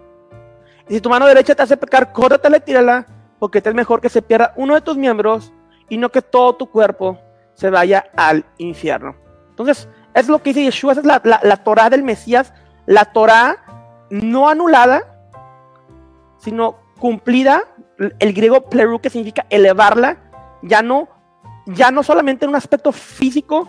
Y 0.87 0.95
si 0.95 1.01
tu 1.01 1.09
mano 1.09 1.25
derecha 1.25 1.55
te 1.55 1.63
hace 1.63 1.77
pecar, 1.77 2.11
córtatela 2.11 2.57
y 2.57 2.61
tírala 2.61 3.05
porque 3.39 3.61
es 3.63 3.73
mejor 3.73 4.01
que 4.01 4.09
se 4.09 4.21
pierda 4.21 4.53
uno 4.55 4.75
de 4.75 4.81
tus 4.81 4.97
miembros 4.97 5.51
y 5.89 5.97
no 5.97 6.09
que 6.09 6.21
todo 6.21 6.55
tu 6.55 6.69
cuerpo 6.69 7.19
se 7.53 7.69
vaya 7.69 8.05
al 8.15 8.45
infierno. 8.57 9.15
Entonces, 9.49 9.87
es 10.13 10.27
lo 10.27 10.41
que 10.41 10.51
dice 10.51 10.63
Yeshua, 10.63 10.93
es 10.93 11.05
la, 11.05 11.21
la, 11.23 11.57
Torah 11.57 11.89
del 11.89 12.03
Mesías, 12.03 12.53
la 12.85 13.05
Torah 13.05 13.57
no 14.09 14.49
anulada, 14.49 15.03
sino 16.37 16.77
cumplida, 16.99 17.63
el 17.97 18.33
griego 18.33 18.69
pleru 18.69 18.99
que 18.99 19.09
significa 19.09 19.45
elevarla, 19.49 20.17
ya 20.61 20.81
no, 20.81 21.07
ya 21.65 21.91
no 21.91 22.03
solamente 22.03 22.45
en 22.45 22.49
un 22.49 22.55
aspecto 22.55 22.91
físico, 22.91 23.67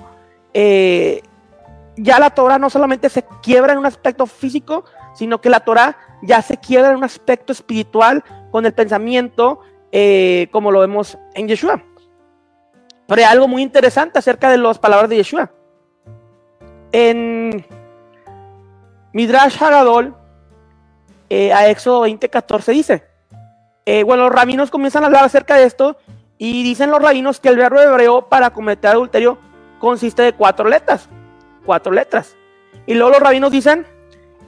eh, 0.55 1.23
ya 1.97 2.19
la 2.19 2.31
Torah 2.31 2.59
no 2.59 2.71
solamente 2.71 3.09
se 3.09 3.25
quiebra 3.43 3.73
en 3.73 3.79
un 3.79 3.87
aspecto 3.87 4.27
físico, 4.27 4.85
sino 5.15 5.41
que 5.41 5.51
la 5.51 5.61
Torah 5.61 5.97
ya 6.23 6.43
se 6.43 6.57
quiebra 6.57 6.91
en 6.91 6.97
un 6.97 7.05
aspecto 7.05 7.53
espiritual 7.53 8.25
con 8.51 8.67
el 8.67 8.73
pensamiento, 8.73 9.61
eh, 9.93 10.49
como 10.51 10.71
lo 10.71 10.81
vemos 10.81 11.19
en 11.35 11.49
Yeshua. 11.49 11.83
Pero 13.07 13.21
hay 13.21 13.27
algo 13.27 13.49
muy 13.49 13.63
interesante 13.63 14.19
acerca 14.19 14.51
de 14.51 14.59
las 14.59 14.79
palabras 14.79 15.09
de 15.09 15.17
Yeshua. 15.17 15.51
En 16.93 17.65
Midrash 19.13 19.63
Hagadol, 19.63 20.15
eh, 21.29 21.53
a 21.53 21.69
Éxodo 21.69 22.03
20:14 22.03 22.73
dice, 22.73 23.05
eh, 23.85 24.03
bueno, 24.03 24.25
los 24.25 24.33
rabinos 24.33 24.71
comienzan 24.71 25.05
a 25.05 25.07
hablar 25.07 25.25
acerca 25.25 25.57
de 25.57 25.65
esto 25.65 25.97
y 26.39 26.63
dicen 26.63 26.91
los 26.91 27.01
rabinos 27.01 27.41
que 27.41 27.49
el 27.49 27.57
verbo 27.57 27.81
hebreo 27.81 28.29
para 28.29 28.51
cometer 28.51 28.91
adulterio 28.91 29.39
consiste 29.79 30.23
de 30.23 30.33
cuatro 30.33 30.69
letras, 30.69 31.09
cuatro 31.65 31.93
letras. 31.93 32.37
Y 32.87 32.95
luego 32.95 33.11
los 33.11 33.21
rabinos 33.21 33.51
dicen, 33.51 33.87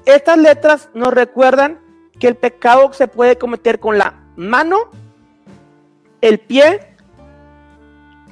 estas 0.09 0.39
letras 0.39 0.89
nos 0.95 1.13
recuerdan 1.13 1.79
que 2.19 2.29
el 2.29 2.35
pecado 2.35 2.93
se 2.95 3.09
puede 3.09 3.37
cometer 3.37 3.79
con 3.79 3.99
la 3.99 4.15
mano, 4.37 4.91
el 6.23 6.39
pie, 6.41 6.81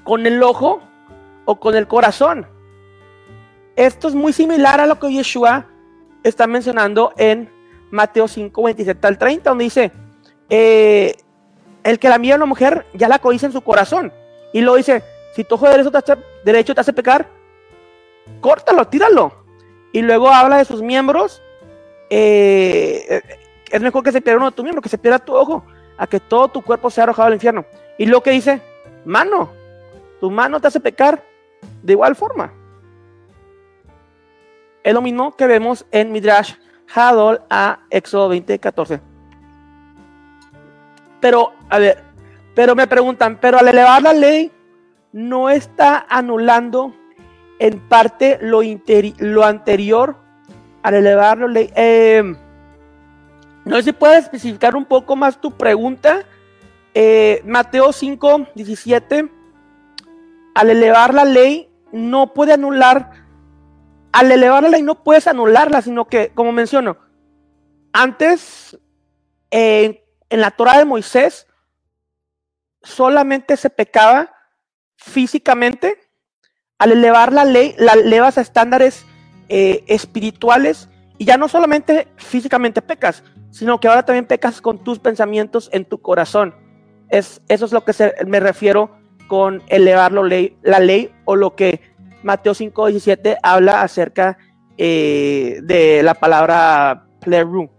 con 0.03 0.27
el 0.27 0.43
ojo 0.43 0.81
o 1.45 1.61
con 1.61 1.77
el 1.77 1.87
corazón. 1.87 2.47
Esto 3.77 4.09
es 4.09 4.15
muy 4.15 4.33
similar 4.33 4.81
a 4.81 4.87
lo 4.87 4.99
que 4.99 5.13
Yeshua 5.13 5.67
está 6.23 6.47
mencionando 6.47 7.13
en 7.19 7.51
Mateo 7.91 8.27
5, 8.27 8.63
27 8.63 9.07
al 9.07 9.19
30, 9.19 9.51
donde 9.51 9.65
dice, 9.65 9.93
eh, 10.49 11.15
el 11.85 11.99
que 11.99 12.09
la 12.09 12.17
mira 12.17 12.37
a 12.37 12.39
una 12.39 12.47
mujer 12.47 12.87
ya 12.95 13.07
la 13.07 13.19
codicia 13.19 13.47
en 13.47 13.53
su 13.53 13.61
corazón. 13.61 14.15
Y 14.55 14.63
lo 14.63 14.77
dice, 14.77 15.03
si 15.35 15.45
tu 15.45 15.57
ojo 15.57 15.69
derecho 15.69 15.91
derecho 16.43 16.75
te 16.75 16.81
hace 16.81 16.95
pecar, 16.95 17.29
córtalo, 18.41 18.89
tíralo. 18.89 19.45
Y 19.93 20.01
luego 20.01 20.31
habla 20.31 20.57
de 20.57 20.65
sus 20.65 20.81
miembros 20.81 21.43
eh, 22.11 23.21
es 23.71 23.81
mejor 23.81 24.03
que 24.03 24.13
se 24.13 24.21
pierda 24.21 24.39
uno 24.39 24.51
de 24.51 24.57
tus 24.57 24.63
miembros, 24.63 24.83
que 24.83 24.89
se 24.89 24.99
pierda 24.99 25.19
tu 25.19 25.35
ojo, 25.35 25.65
a 25.99 26.07
que 26.07 26.21
todo 26.21 26.49
tu 26.49 26.63
cuerpo 26.63 26.91
sea 26.91 27.05
arrojado 27.05 27.29
al 27.29 27.35
infierno. 27.35 27.65
Y 27.99 28.07
lo 28.07 28.23
que 28.23 28.31
dice, 28.31 28.61
mano, 29.05 29.51
tu 30.21 30.31
mano 30.31 30.61
te 30.61 30.69
hace 30.69 30.81
pecar 30.81 31.23
de 31.83 31.93
igual 31.93 32.15
forma. 32.15 32.53
Es 34.83 34.95
lo 34.95 35.03
mismo 35.03 35.35
que 35.35 35.47
vemos 35.47 35.85
en 35.91 36.13
Midrash 36.13 36.55
Hadol 36.95 37.43
a 37.51 37.81
Éxodo 37.91 38.29
20, 38.29 38.59
14. 38.59 39.01
Pero, 41.21 41.53
a 41.69 41.79
ver, 41.79 42.05
pero 42.55 42.75
me 42.77 42.87
preguntan, 42.87 43.39
pero 43.41 43.59
al 43.59 43.67
elevar 43.67 44.03
la 44.03 44.13
ley, 44.13 44.53
no 45.13 45.51
está 45.51 46.07
anulando 46.09 46.95
en 47.59 47.81
parte 47.89 48.39
lo 48.41 49.45
anterior 49.45 50.26
al 50.87 50.95
elevarlo, 50.95 51.49
eh, 51.53 52.23
no 53.65 53.77
sé 53.77 53.83
si 53.83 53.93
puedes 53.93 54.23
especificar 54.23 54.77
un 54.77 54.85
poco 54.85 55.17
más 55.17 55.41
tu 55.41 55.51
pregunta. 55.51 56.25
Eh, 56.95 57.43
Mateo 57.45 57.93
5, 57.93 58.51
17. 58.55 59.29
al 60.55 60.71
elevar 60.71 61.13
la 61.13 61.25
ley 61.25 61.69
no 61.91 62.33
puede 62.33 62.53
anular, 62.53 63.11
al 64.13 64.31
elevar 64.31 64.63
la 64.63 64.69
ley 64.69 64.83
no 64.83 65.03
puedes 65.03 65.27
anularla, 65.27 65.83
sino 65.83 66.05
que, 66.05 66.31
como 66.37 66.53
menciono, 66.53 66.99
antes 67.93 68.79
en 69.51 69.99
la 70.31 70.53
Torah 70.53 70.79
de 70.79 70.85
Moisés 70.85 71.49
solamente 72.85 73.57
se 73.57 73.71
pecaba 73.71 74.31
físicamente, 74.95 75.99
al 76.79 76.93
elevar 76.93 77.33
la 77.33 77.45
ley, 77.45 77.75
la 77.77 77.95
elevas 77.95 78.39
a 78.39 78.43
estándares 78.43 79.05
eh, 79.49 79.85
espirituales 79.87 80.89
y 81.19 81.25
ya 81.25 81.37
no 81.37 81.49
solamente 81.49 82.09
físicamente 82.17 82.83
pecas, 82.83 83.23
sino 83.51 83.79
que 83.79 83.89
ahora 83.89 84.05
también 84.05 84.27
pecas 84.27 84.61
con 84.61 84.83
tus 84.83 84.99
pensamientos 84.99 85.71
en 85.73 85.85
tu 85.85 85.99
corazón. 85.99 86.55
Es, 87.09 87.41
eso 87.49 87.65
es 87.65 87.73
lo 87.73 87.85
que 87.85 87.93
me 88.27 88.41
refiero 88.41 88.91
con 89.29 89.63
elevar 89.69 90.13
la 90.13 90.81
ley 90.81 91.15
o 91.25 91.37
lo 91.37 91.55
que 91.55 91.81
Mateo 92.23 92.55
5:17 92.55 93.37
habla 93.43 93.83
acerca 93.83 94.37
eh, 94.77 95.61
de 95.63 96.03
la 96.03 96.15
palabra 96.15 97.07
plerú. 97.21 97.71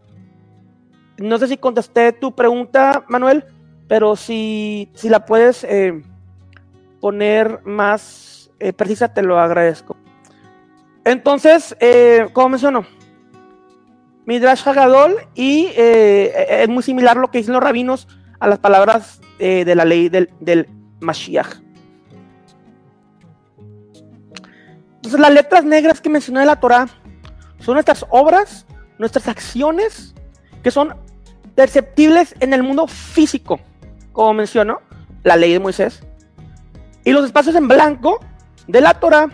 No 1.18 1.38
sé 1.38 1.48
si 1.48 1.58
contesté 1.58 2.14
tu 2.14 2.34
pregunta, 2.34 3.04
Manuel, 3.10 3.44
pero 3.90 4.16
si, 4.16 4.90
si 4.94 5.10
la 5.10 5.26
puedes 5.26 5.64
eh, 5.66 6.02
poner 7.02 7.60
más 7.66 8.52
precisa, 8.78 9.14
te 9.14 9.22
lo 9.22 9.38
agradezco. 9.40 9.98
Entonces, 11.08 11.74
eh, 11.80 12.28
como 12.34 12.50
mencionó, 12.50 12.86
Midrash 14.26 14.68
Hagadol 14.68 15.16
y 15.36 15.70
eh, 15.78 16.64
es 16.64 16.68
muy 16.68 16.84
similar 16.84 17.16
lo 17.16 17.32
que 17.32 17.38
dicen 17.38 17.54
los 17.54 17.64
rabinos 17.64 18.10
a 18.42 18.48
las 18.48 18.60
palabras 18.60 19.22
de 19.40 19.74
la 19.76 19.86
ley 19.86 20.10
del, 20.10 20.30
del 20.42 20.68
Mashiach. 21.00 21.62
Entonces, 24.96 25.20
las 25.22 25.32
letras 25.32 25.64
negras 25.64 26.02
que 26.02 26.10
mencioné 26.10 26.42
de 26.42 26.48
la 26.48 26.60
Torah 26.60 26.90
son 27.60 27.76
nuestras 27.76 28.06
obras, 28.10 28.66
nuestras 28.98 29.30
acciones, 29.30 30.14
que 30.62 30.72
son 30.72 30.94
perceptibles 31.56 32.36
en 32.42 32.54
el 32.54 32.64
mundo 32.64 32.88
físico, 32.88 33.62
como 34.12 34.34
mencionó 34.34 34.82
la 35.24 35.38
ley 35.38 35.54
de 35.54 35.60
Moisés. 35.60 36.04
Y 37.06 37.14
los 37.14 37.26
espacios 37.26 37.56
en 37.56 37.70
blanco 37.70 38.20
de 38.68 38.82
la 38.82 38.96
Torah 38.96 39.30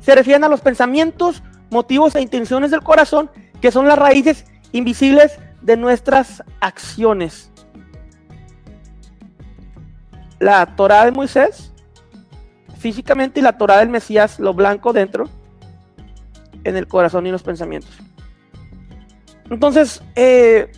se 0.00 0.14
refieren 0.14 0.44
a 0.44 0.48
los 0.48 0.60
pensamientos, 0.60 1.42
motivos 1.70 2.14
e 2.14 2.20
intenciones 2.20 2.70
del 2.70 2.82
corazón, 2.82 3.30
que 3.60 3.70
son 3.70 3.86
las 3.86 3.98
raíces 3.98 4.44
invisibles 4.72 5.38
de 5.62 5.76
nuestras 5.76 6.42
acciones. 6.60 7.50
La 10.38 10.76
Torah 10.76 11.04
de 11.04 11.12
Moisés, 11.12 11.72
físicamente, 12.78 13.40
y 13.40 13.42
la 13.42 13.58
Torah 13.58 13.78
del 13.78 13.88
Mesías, 13.88 14.38
lo 14.38 14.54
blanco 14.54 14.92
dentro, 14.92 15.28
en 16.64 16.76
el 16.76 16.86
corazón 16.86 17.26
y 17.26 17.30
los 17.30 17.42
pensamientos. 17.42 17.90
Entonces, 19.50 20.02
eh, 20.14 20.70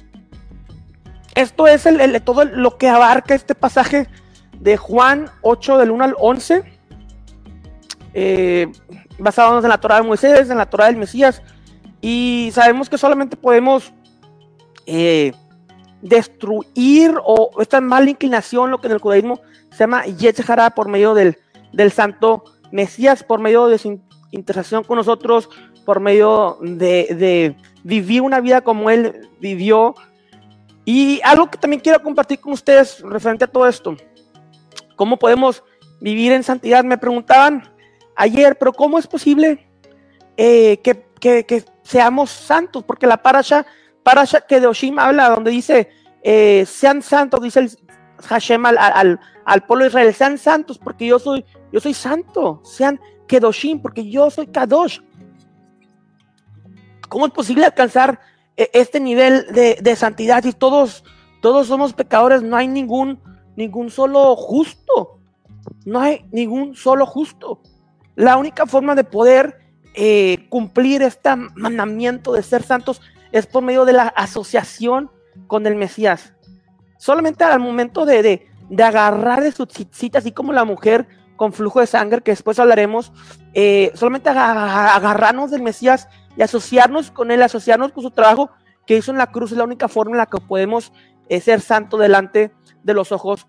esto 1.35 1.67
es 1.67 1.87
el, 1.87 2.23
todo 2.23 2.45
lo 2.45 2.79
que 2.79 2.89
abarca 2.89 3.35
este 3.35 3.55
pasaje 3.55 4.09
de 4.59 4.77
Juan 4.77 5.31
8 5.43 5.79
del 5.79 5.91
1 5.91 6.05
al 6.05 6.15
11, 6.19 6.63
eh, 8.15 8.71
basándonos 9.21 9.65
en 9.65 9.71
la 9.71 9.79
Torah 9.79 9.97
de 9.97 10.03
Moisés, 10.03 10.51
en 10.51 10.59
la 10.59 10.69
Torah 10.69 10.87
del 10.87 10.97
Mesías, 10.97 11.43
y 12.01 12.51
sabemos 12.53 12.89
que 12.89 12.99
solamente 12.99 13.37
podemos 13.37 13.93
eh, 14.87 15.33
destruir 16.03 17.15
o 17.25 17.51
esta 17.61 17.81
mala 17.81 18.11
inclinación, 18.11 18.71
lo 18.71 18.79
que 18.79 18.87
en 18.87 18.95
el 18.95 18.99
judaísmo 18.99 19.41
se 19.71 19.79
llama 19.79 20.05
Yetzirah 20.07 20.71
por 20.71 20.89
medio 20.89 21.15
del, 21.15 21.39
del 21.73 21.93
santo 21.93 22.45
Mesías, 22.73 23.23
por 23.23 23.41
medio 23.41 23.67
de 23.67 23.79
su 23.79 24.01
interacción 24.31 24.85
con 24.85 24.97
nosotros, 24.97 25.49
por 25.85 26.01
medio 26.01 26.59
de, 26.63 27.15
de 27.15 27.57
vivir 27.83 28.23
una 28.23 28.41
vida 28.41 28.63
como 28.63 28.91
él 28.91 29.29
vivió. 29.41 29.95
Y 30.85 31.21
algo 31.23 31.51
que 31.51 31.59
también 31.59 31.81
quiero 31.81 32.03
compartir 32.03 32.41
con 32.41 32.53
ustedes 32.53 33.01
referente 33.03 33.45
a 33.45 33.49
todo 33.49 33.69
esto. 33.69 33.97
¿Cómo 34.97 35.19
podemos 35.19 35.63
vivir 36.01 36.33
en 36.33 36.43
santidad? 36.43 36.83
Me 36.85 36.99
preguntaban 36.99 37.69
ayer, 38.21 38.57
pero 38.59 38.73
¿cómo 38.73 38.99
es 38.99 39.07
posible 39.07 39.67
eh, 40.37 40.79
que, 40.83 41.65
seamos 41.83 42.31
santos? 42.31 42.85
Porque 42.85 43.07
la 43.07 43.23
parasha, 43.23 43.67
parasha 44.03 44.41
que 44.43 44.61
de 44.61 44.95
habla, 44.99 45.31
donde 45.31 45.51
dice, 45.51 45.89
eh, 46.23 46.65
sean 46.67 47.03
santos, 47.03 47.43
dice 47.43 47.61
el 47.61 47.71
Hashem 48.25 48.67
al, 48.67 49.19
al, 49.45 49.67
pueblo 49.67 49.85
de 49.85 49.89
Israel, 49.89 50.15
sean 50.15 50.39
santos 50.39 50.79
porque 50.79 51.07
yo 51.07 51.19
soy, 51.19 51.45
yo 51.73 51.81
soy 51.81 51.95
santo, 51.95 52.61
sean 52.65 53.01
Kedoshim 53.27 53.81
porque 53.81 54.09
yo 54.09 54.31
soy 54.31 54.47
Kadosh. 54.47 55.01
¿Cómo 57.09 57.27
es 57.27 57.33
posible 57.33 57.65
alcanzar 57.65 58.21
eh, 58.57 58.71
este 58.73 59.01
nivel 59.01 59.47
de, 59.53 59.79
de 59.81 59.97
santidad 59.97 60.43
si 60.43 60.53
todos, 60.53 61.05
todos 61.41 61.67
somos 61.67 61.93
pecadores? 61.93 62.43
No 62.43 62.57
hay 62.57 62.69
ningún 62.69 63.19
ningún 63.57 63.91
solo 63.91 64.37
justo. 64.37 65.19
No 65.85 66.01
hay 66.01 66.25
ningún 66.31 66.75
solo 66.75 67.07
justo. 67.07 67.61
La 68.17 68.37
única 68.37 68.67
forma 68.67 68.95
de 68.95 69.05
poder 69.05 69.61
eh, 69.95 70.47
cumplir 70.49 71.03
este 71.03 71.35
mandamiento 71.55 72.33
de 72.33 72.43
ser 72.43 72.63
santos 72.63 73.01
es 73.33 73.47
por 73.47 73.63
medio 73.63 73.85
de 73.85 73.93
la 73.93 74.09
asociación 74.09 75.11
con 75.47 75.67
el 75.67 75.77
Mesías. 75.77 76.35
Solamente 76.99 77.45
al 77.45 77.61
momento 77.61 78.05
de, 78.05 78.47
agarrar 78.79 79.43
de 79.43 79.53
su 79.53 79.67
cita, 79.91 80.19
así 80.19 80.33
como 80.33 80.53
la 80.53 80.65
mujer 80.65 81.09
con 81.37 81.53
flujo 81.53 81.81
de 81.81 81.87
sangre, 81.87 82.21
que 82.21 82.33
después 82.33 82.59
hablaremos, 82.59 83.13
eh, 83.55 83.91
solamente 83.95 84.29
agarrarnos 84.29 85.51
del 85.51 85.63
Mesías 85.63 86.09
y 86.37 86.43
asociarnos 86.43 87.11
con 87.11 87.31
él, 87.31 87.43
asociarnos 87.43 87.93
con 87.93 88.03
su 88.03 88.11
trabajo 88.11 88.51
que 88.87 88.97
hizo 88.97 89.11
en 89.11 89.19
la 89.19 89.31
cruz, 89.31 89.53
es 89.53 89.59
la 89.59 89.65
única 89.65 89.89
forma 89.89 90.13
en 90.13 90.19
la 90.19 90.27
que 90.27 90.41
podemos 90.41 90.93
eh, 91.29 91.41
ser 91.41 91.61
santos 91.61 91.99
delante 92.01 92.53
de 92.83 92.95
los 92.95 93.13
ojos 93.13 93.47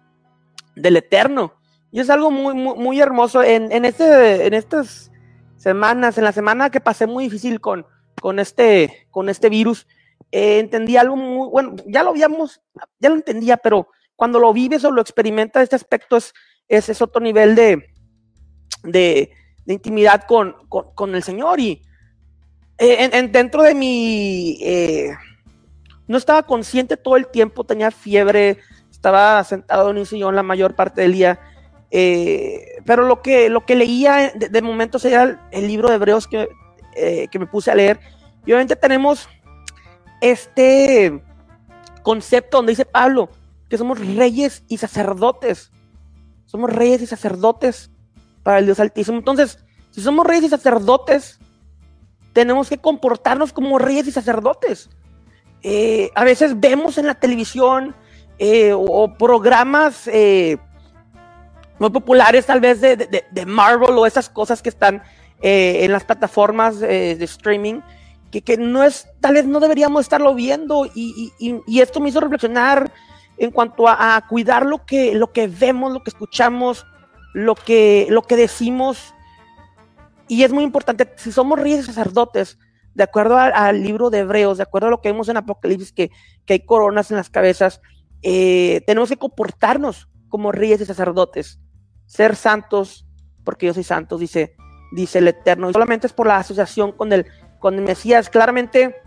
del 0.76 0.97
Eterno. 0.97 1.54
Y 1.92 2.00
es 2.00 2.10
algo 2.10 2.32
muy, 2.32 2.54
muy, 2.54 3.00
hermoso. 3.00 3.44
En, 3.44 3.72
en, 3.72 3.86
este, 3.86 4.48
en 4.48 4.54
estas 4.54 5.12
semanas, 5.58 6.18
en 6.18 6.24
la 6.24 6.32
semana 6.32 6.70
que 6.70 6.80
pasé 6.80 7.06
muy 7.06 7.26
difícil 7.26 7.60
con, 7.60 7.86
con, 8.22 8.40
este, 8.40 9.08
con 9.12 9.30
este 9.30 9.50
virus, 9.50 9.88
eh, 10.32 10.60
entendí 10.60 10.96
algo 10.96 11.18
muy, 11.18 11.50
bueno, 11.50 11.76
ya 11.86 12.04
lo 12.04 12.12
habíamos, 12.12 12.62
ya 13.00 13.10
lo 13.10 13.16
entendía, 13.16 13.58
pero 13.58 13.90
cuando 14.16 14.40
lo 14.40 14.54
vives 14.54 14.86
o 14.86 14.92
lo 14.92 15.02
experimentas, 15.02 15.64
este 15.64 15.76
aspecto 15.76 16.16
es, 16.16 16.34
es, 16.68 17.02
otro 17.02 17.22
nivel 17.22 17.56
de, 17.56 17.92
de, 18.84 19.32
intimidad 19.66 20.24
con, 20.28 20.56
con, 20.70 21.16
el 21.16 21.24
Señor. 21.24 21.60
Y 21.60 21.82
eh, 22.78 23.10
en, 23.12 23.32
dentro 23.32 23.64
de 23.64 23.76
mi... 23.76 24.58
Eh, 24.62 25.12
no 26.08 26.18
estaba 26.18 26.44
consciente 26.44 26.98
todo 26.98 27.16
el 27.16 27.28
tiempo, 27.28 27.64
tenía 27.64 27.90
fiebre, 27.90 28.58
estaba 28.90 29.44
sentado 29.44 29.90
en 29.90 29.98
un 29.98 30.06
sillón 30.06 30.36
la 30.36 30.44
mayor 30.44 30.76
parte 30.76 31.02
del 31.02 31.14
día. 31.14 31.40
Eh, 31.92 32.78
pero 32.86 33.04
lo 33.06 33.22
que, 33.22 33.50
lo 33.50 33.66
que 33.66 33.76
leía 33.76 34.32
de, 34.34 34.62
momento 34.62 34.98
sería 34.98 35.40
el, 35.52 35.68
libro 35.68 35.90
de 35.90 35.96
Hebreos 35.96 36.26
que, 36.28 36.48
eh, 36.96 37.28
que, 37.30 37.40
me 37.40 37.46
puse 37.46 37.70
a 37.70 37.76
leer. 37.76 38.00
Y 38.46 38.52
obviamente 38.52 38.78
tenemos 38.78 39.28
este 40.22 41.22
concepto 42.02 42.58
donde 42.58 42.72
dice 42.72 42.86
Pablo 42.86 43.30
que 43.70 43.78
somos 43.78 44.00
reyes 44.00 44.64
y 44.68 44.78
sacerdotes. 44.78 45.72
Somos 46.46 46.70
reyes 46.70 47.02
y 47.02 47.08
sacerdotes 47.08 47.92
para 48.44 48.60
el 48.60 48.66
Dios 48.66 48.80
Altísimo. 48.80 49.18
Entonces, 49.18 49.60
si 49.92 50.02
somos 50.02 50.26
reyes 50.26 50.46
y 50.46 50.50
sacerdotes, 50.50 51.40
tenemos 52.34 52.70
que 52.70 52.78
comportarnos 52.78 53.54
como 53.54 53.78
reyes 53.78 54.08
y 54.08 54.12
sacerdotes. 54.12 54.90
Eh, 55.64 56.10
a 56.16 56.24
veces 56.24 56.60
vemos 56.60 56.98
en 56.98 57.06
la 57.08 57.16
televisión 57.16 57.96
eh, 58.40 58.74
o, 58.74 59.14
programas 59.18 60.10
muy 61.82 61.89
populares 61.89 62.46
tal 62.46 62.60
vez 62.60 62.80
de, 62.80 63.46
Marvel 63.48 63.98
o 63.98 64.06
esas 64.06 64.30
cosas 64.30 64.62
que 64.62 64.70
están 64.70 65.02
eh, 65.41 65.80
en 65.82 65.91
las 65.91 66.04
plataformas 66.04 66.80
de 66.80 67.24
streaming, 67.24 67.82
que, 68.30 68.44
que, 68.44 68.56
no 68.56 68.84
es, 68.84 69.08
tal 69.20 69.34
vez 69.34 69.48
no 69.48 69.60
deberíamos 69.60 70.02
estarlo 70.02 70.36
viendo 70.36 70.86
y, 70.94 71.34
esto 71.82 72.00
me 72.00 72.10
hizo 72.10 72.20
reflexionar 72.20 72.91
en 73.38 73.50
cuanto 73.50 73.88
a, 73.88 74.24
cuidar 74.30 74.63
lo 74.65 74.86
que, 74.86 75.15
lo 75.15 75.32
que 75.34 75.48
vemos, 75.48 75.91
lo 75.91 76.04
que 76.04 76.12
escuchamos, 76.12 76.86
lo 77.34 77.56
que, 77.56 78.06
lo 78.12 78.22
que 78.22 78.36
decimos. 78.36 79.15
Y 80.28 80.44
es 80.44 80.54
muy 80.54 80.63
importante, 80.63 81.12
si 81.17 81.32
somos 81.32 81.60
reyes 81.60 81.86
sacerdotes, 81.88 82.60
de 82.94 83.04
acuerdo 83.04 83.38
al, 83.38 83.82
libro 83.82 84.12
de 84.12 84.20
Hebreos, 84.20 84.58
de 84.58 84.63
acuerdo 84.63 84.88
a 84.88 84.91
lo 84.91 85.02
que 85.02 85.12
vemos 85.12 85.30
en 85.30 85.38
Apocalipsis, 85.38 85.91
que, 85.91 86.12
que 86.46 86.54
hay 86.54 86.60
coronas 86.60 87.10
en 87.10 87.17
las 87.17 87.32
cabezas, 87.32 87.82
eh, 88.22 88.82
tenemos 88.86 89.10
que 89.10 89.17
comportarnos 89.17 90.08
como 90.30 90.52
reyes 90.52 90.80
y 90.82 90.86
sacerdotes, 90.86 91.60
ser 92.12 92.36
santos, 92.36 93.06
porque 93.45 93.67
yo 93.67 93.74
soy 93.74 93.86
santo, 93.86 94.17
dice, 94.17 94.54
dice 94.91 95.19
el 95.19 95.30
Eterno. 95.30 95.69
Y 95.69 95.74
solamente 95.74 96.08
es 96.08 96.13
por 96.13 96.28
la 96.28 96.36
asociación 96.36 96.91
con 96.91 97.13
el, 97.13 97.26
con 97.60 97.76
el 97.76 97.84
Mesías. 97.84 98.30
Claramente, 98.30 98.97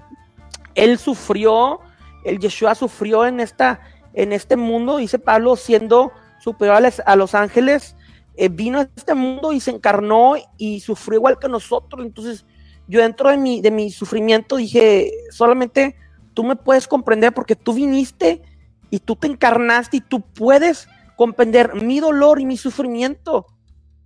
él 0.74 0.96
sufrió, 0.96 1.80
el 2.24 2.38
Yeshua 2.38 2.74
sufrió 2.74 3.26
en, 3.26 3.40
esta, 3.40 3.80
en 4.14 4.32
este 4.32 4.56
mundo, 4.56 4.96
dice 4.96 5.18
Pablo, 5.18 5.54
siendo 5.56 6.12
superior 6.40 6.82
a 7.04 7.16
los 7.16 7.34
ángeles, 7.34 7.94
eh, 8.36 8.48
vino 8.48 8.80
a 8.80 8.88
este 8.96 9.12
mundo 9.12 9.52
y 9.52 9.60
se 9.60 9.72
encarnó 9.72 10.36
y 10.56 10.80
sufrió 10.80 11.18
igual 11.18 11.38
que 11.38 11.50
nosotros. 11.50 12.06
Entonces, 12.06 12.46
yo 12.88 13.02
dentro 13.02 13.28
de 13.28 13.36
mi, 13.36 13.60
de 13.60 13.70
mi 13.70 13.90
sufrimiento 13.90 14.56
dije, 14.56 15.12
solamente 15.30 15.94
tú 16.32 16.42
me 16.42 16.56
puedes 16.56 16.88
comprender 16.88 17.34
porque 17.34 17.54
tú 17.54 17.74
viniste 17.74 18.40
y 18.88 18.98
tú 18.98 19.14
te 19.14 19.26
encarnaste 19.26 19.98
y 19.98 20.00
tú 20.00 20.22
puedes 20.22 20.88
comprender 21.16 21.74
mi 21.82 22.00
dolor 22.00 22.40
y 22.40 22.46
mi 22.46 22.56
sufrimiento. 22.56 23.46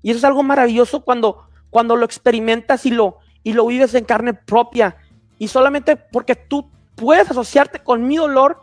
Y 0.03 0.11
eso 0.11 0.19
es 0.19 0.25
algo 0.25 0.43
maravilloso 0.43 1.01
cuando, 1.01 1.49
cuando 1.71 1.97
lo 1.97 2.05
experimentas 2.05 2.87
y 2.87 2.91
lo, 2.91 3.19
y 3.43 3.53
lo 3.53 3.67
vives 3.67 3.95
en 3.95 4.05
carne 4.05 4.35
propia. 4.35 4.97
Y 5.39 5.49
solamente 5.49 5.97
porque 5.97 6.35
tú 6.35 6.71
puedes 6.95 7.31
asociarte 7.31 7.81
con 7.81 8.07
mi 8.07 8.17
dolor, 8.17 8.61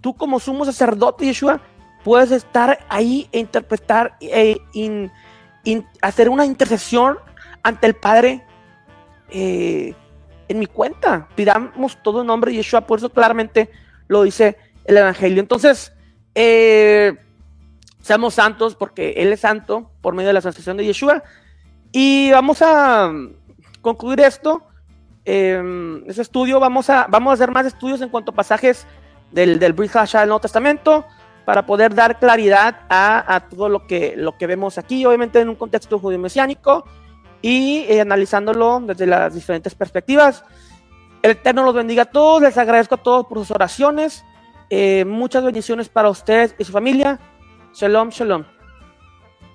tú 0.00 0.14
como 0.14 0.40
sumo 0.40 0.64
sacerdote 0.64 1.26
Yeshua, 1.26 1.60
puedes 2.04 2.30
estar 2.30 2.78
ahí 2.88 3.28
e 3.32 3.38
interpretar, 3.38 4.16
e 4.20 4.60
hacer 6.00 6.28
una 6.28 6.46
intercesión 6.46 7.18
ante 7.62 7.86
el 7.86 7.94
Padre 7.94 8.44
eh, 9.30 9.94
en 10.48 10.58
mi 10.58 10.66
cuenta. 10.66 11.28
Pidamos 11.34 12.02
todo 12.02 12.22
en 12.22 12.26
nombre 12.26 12.50
de 12.50 12.58
Yeshua, 12.58 12.82
por 12.82 12.98
eso 12.98 13.10
claramente 13.10 13.70
lo 14.06 14.22
dice 14.22 14.56
el 14.84 14.96
Evangelio. 14.96 15.40
Entonces, 15.40 15.92
eh, 16.34 17.14
seamos 18.08 18.32
santos 18.32 18.74
porque 18.74 19.10
Él 19.18 19.30
es 19.34 19.40
santo 19.40 19.90
por 20.00 20.14
medio 20.14 20.28
de 20.28 20.32
la 20.32 20.38
asociación 20.38 20.78
de 20.78 20.86
Yeshua. 20.86 21.22
Y 21.92 22.30
vamos 22.32 22.62
a 22.62 23.12
concluir 23.82 24.20
esto. 24.20 24.62
Eh, 25.26 26.02
ese 26.06 26.22
estudio, 26.22 26.58
vamos 26.58 26.88
a, 26.88 27.06
vamos 27.10 27.30
a 27.30 27.34
hacer 27.34 27.50
más 27.50 27.66
estudios 27.66 28.00
en 28.00 28.08
cuanto 28.08 28.30
a 28.30 28.34
pasajes 28.34 28.86
del, 29.30 29.58
del 29.58 29.74
Brit 29.74 29.92
del 29.92 30.28
Nuevo 30.28 30.40
Testamento 30.40 31.04
para 31.44 31.66
poder 31.66 31.94
dar 31.94 32.18
claridad 32.18 32.80
a, 32.88 33.46
todo 33.50 33.68
lo 33.68 33.86
que, 33.86 34.14
lo 34.16 34.38
que 34.38 34.46
vemos 34.46 34.78
aquí, 34.78 35.04
obviamente 35.04 35.40
en 35.40 35.50
un 35.50 35.56
contexto 35.56 35.98
judío 35.98 36.18
mesiánico 36.18 36.84
y 37.42 37.84
eh, 37.90 38.00
analizándolo 38.00 38.80
desde 38.80 39.06
las 39.06 39.34
diferentes 39.34 39.74
perspectivas. 39.74 40.44
El 41.20 41.32
Eterno 41.32 41.62
los 41.62 41.74
bendiga 41.74 42.04
a 42.04 42.10
todos, 42.10 42.40
les 42.40 42.56
agradezco 42.56 42.94
a 42.94 43.02
todos 43.02 43.26
por 43.26 43.36
sus 43.36 43.50
oraciones. 43.50 44.24
Eh, 44.70 45.04
muchas 45.04 45.44
bendiciones 45.44 45.90
para 45.90 46.08
ustedes 46.08 46.54
y 46.58 46.64
su 46.64 46.72
familia. 46.72 47.20
שלום, 47.72 48.10
שלום. 48.10 48.57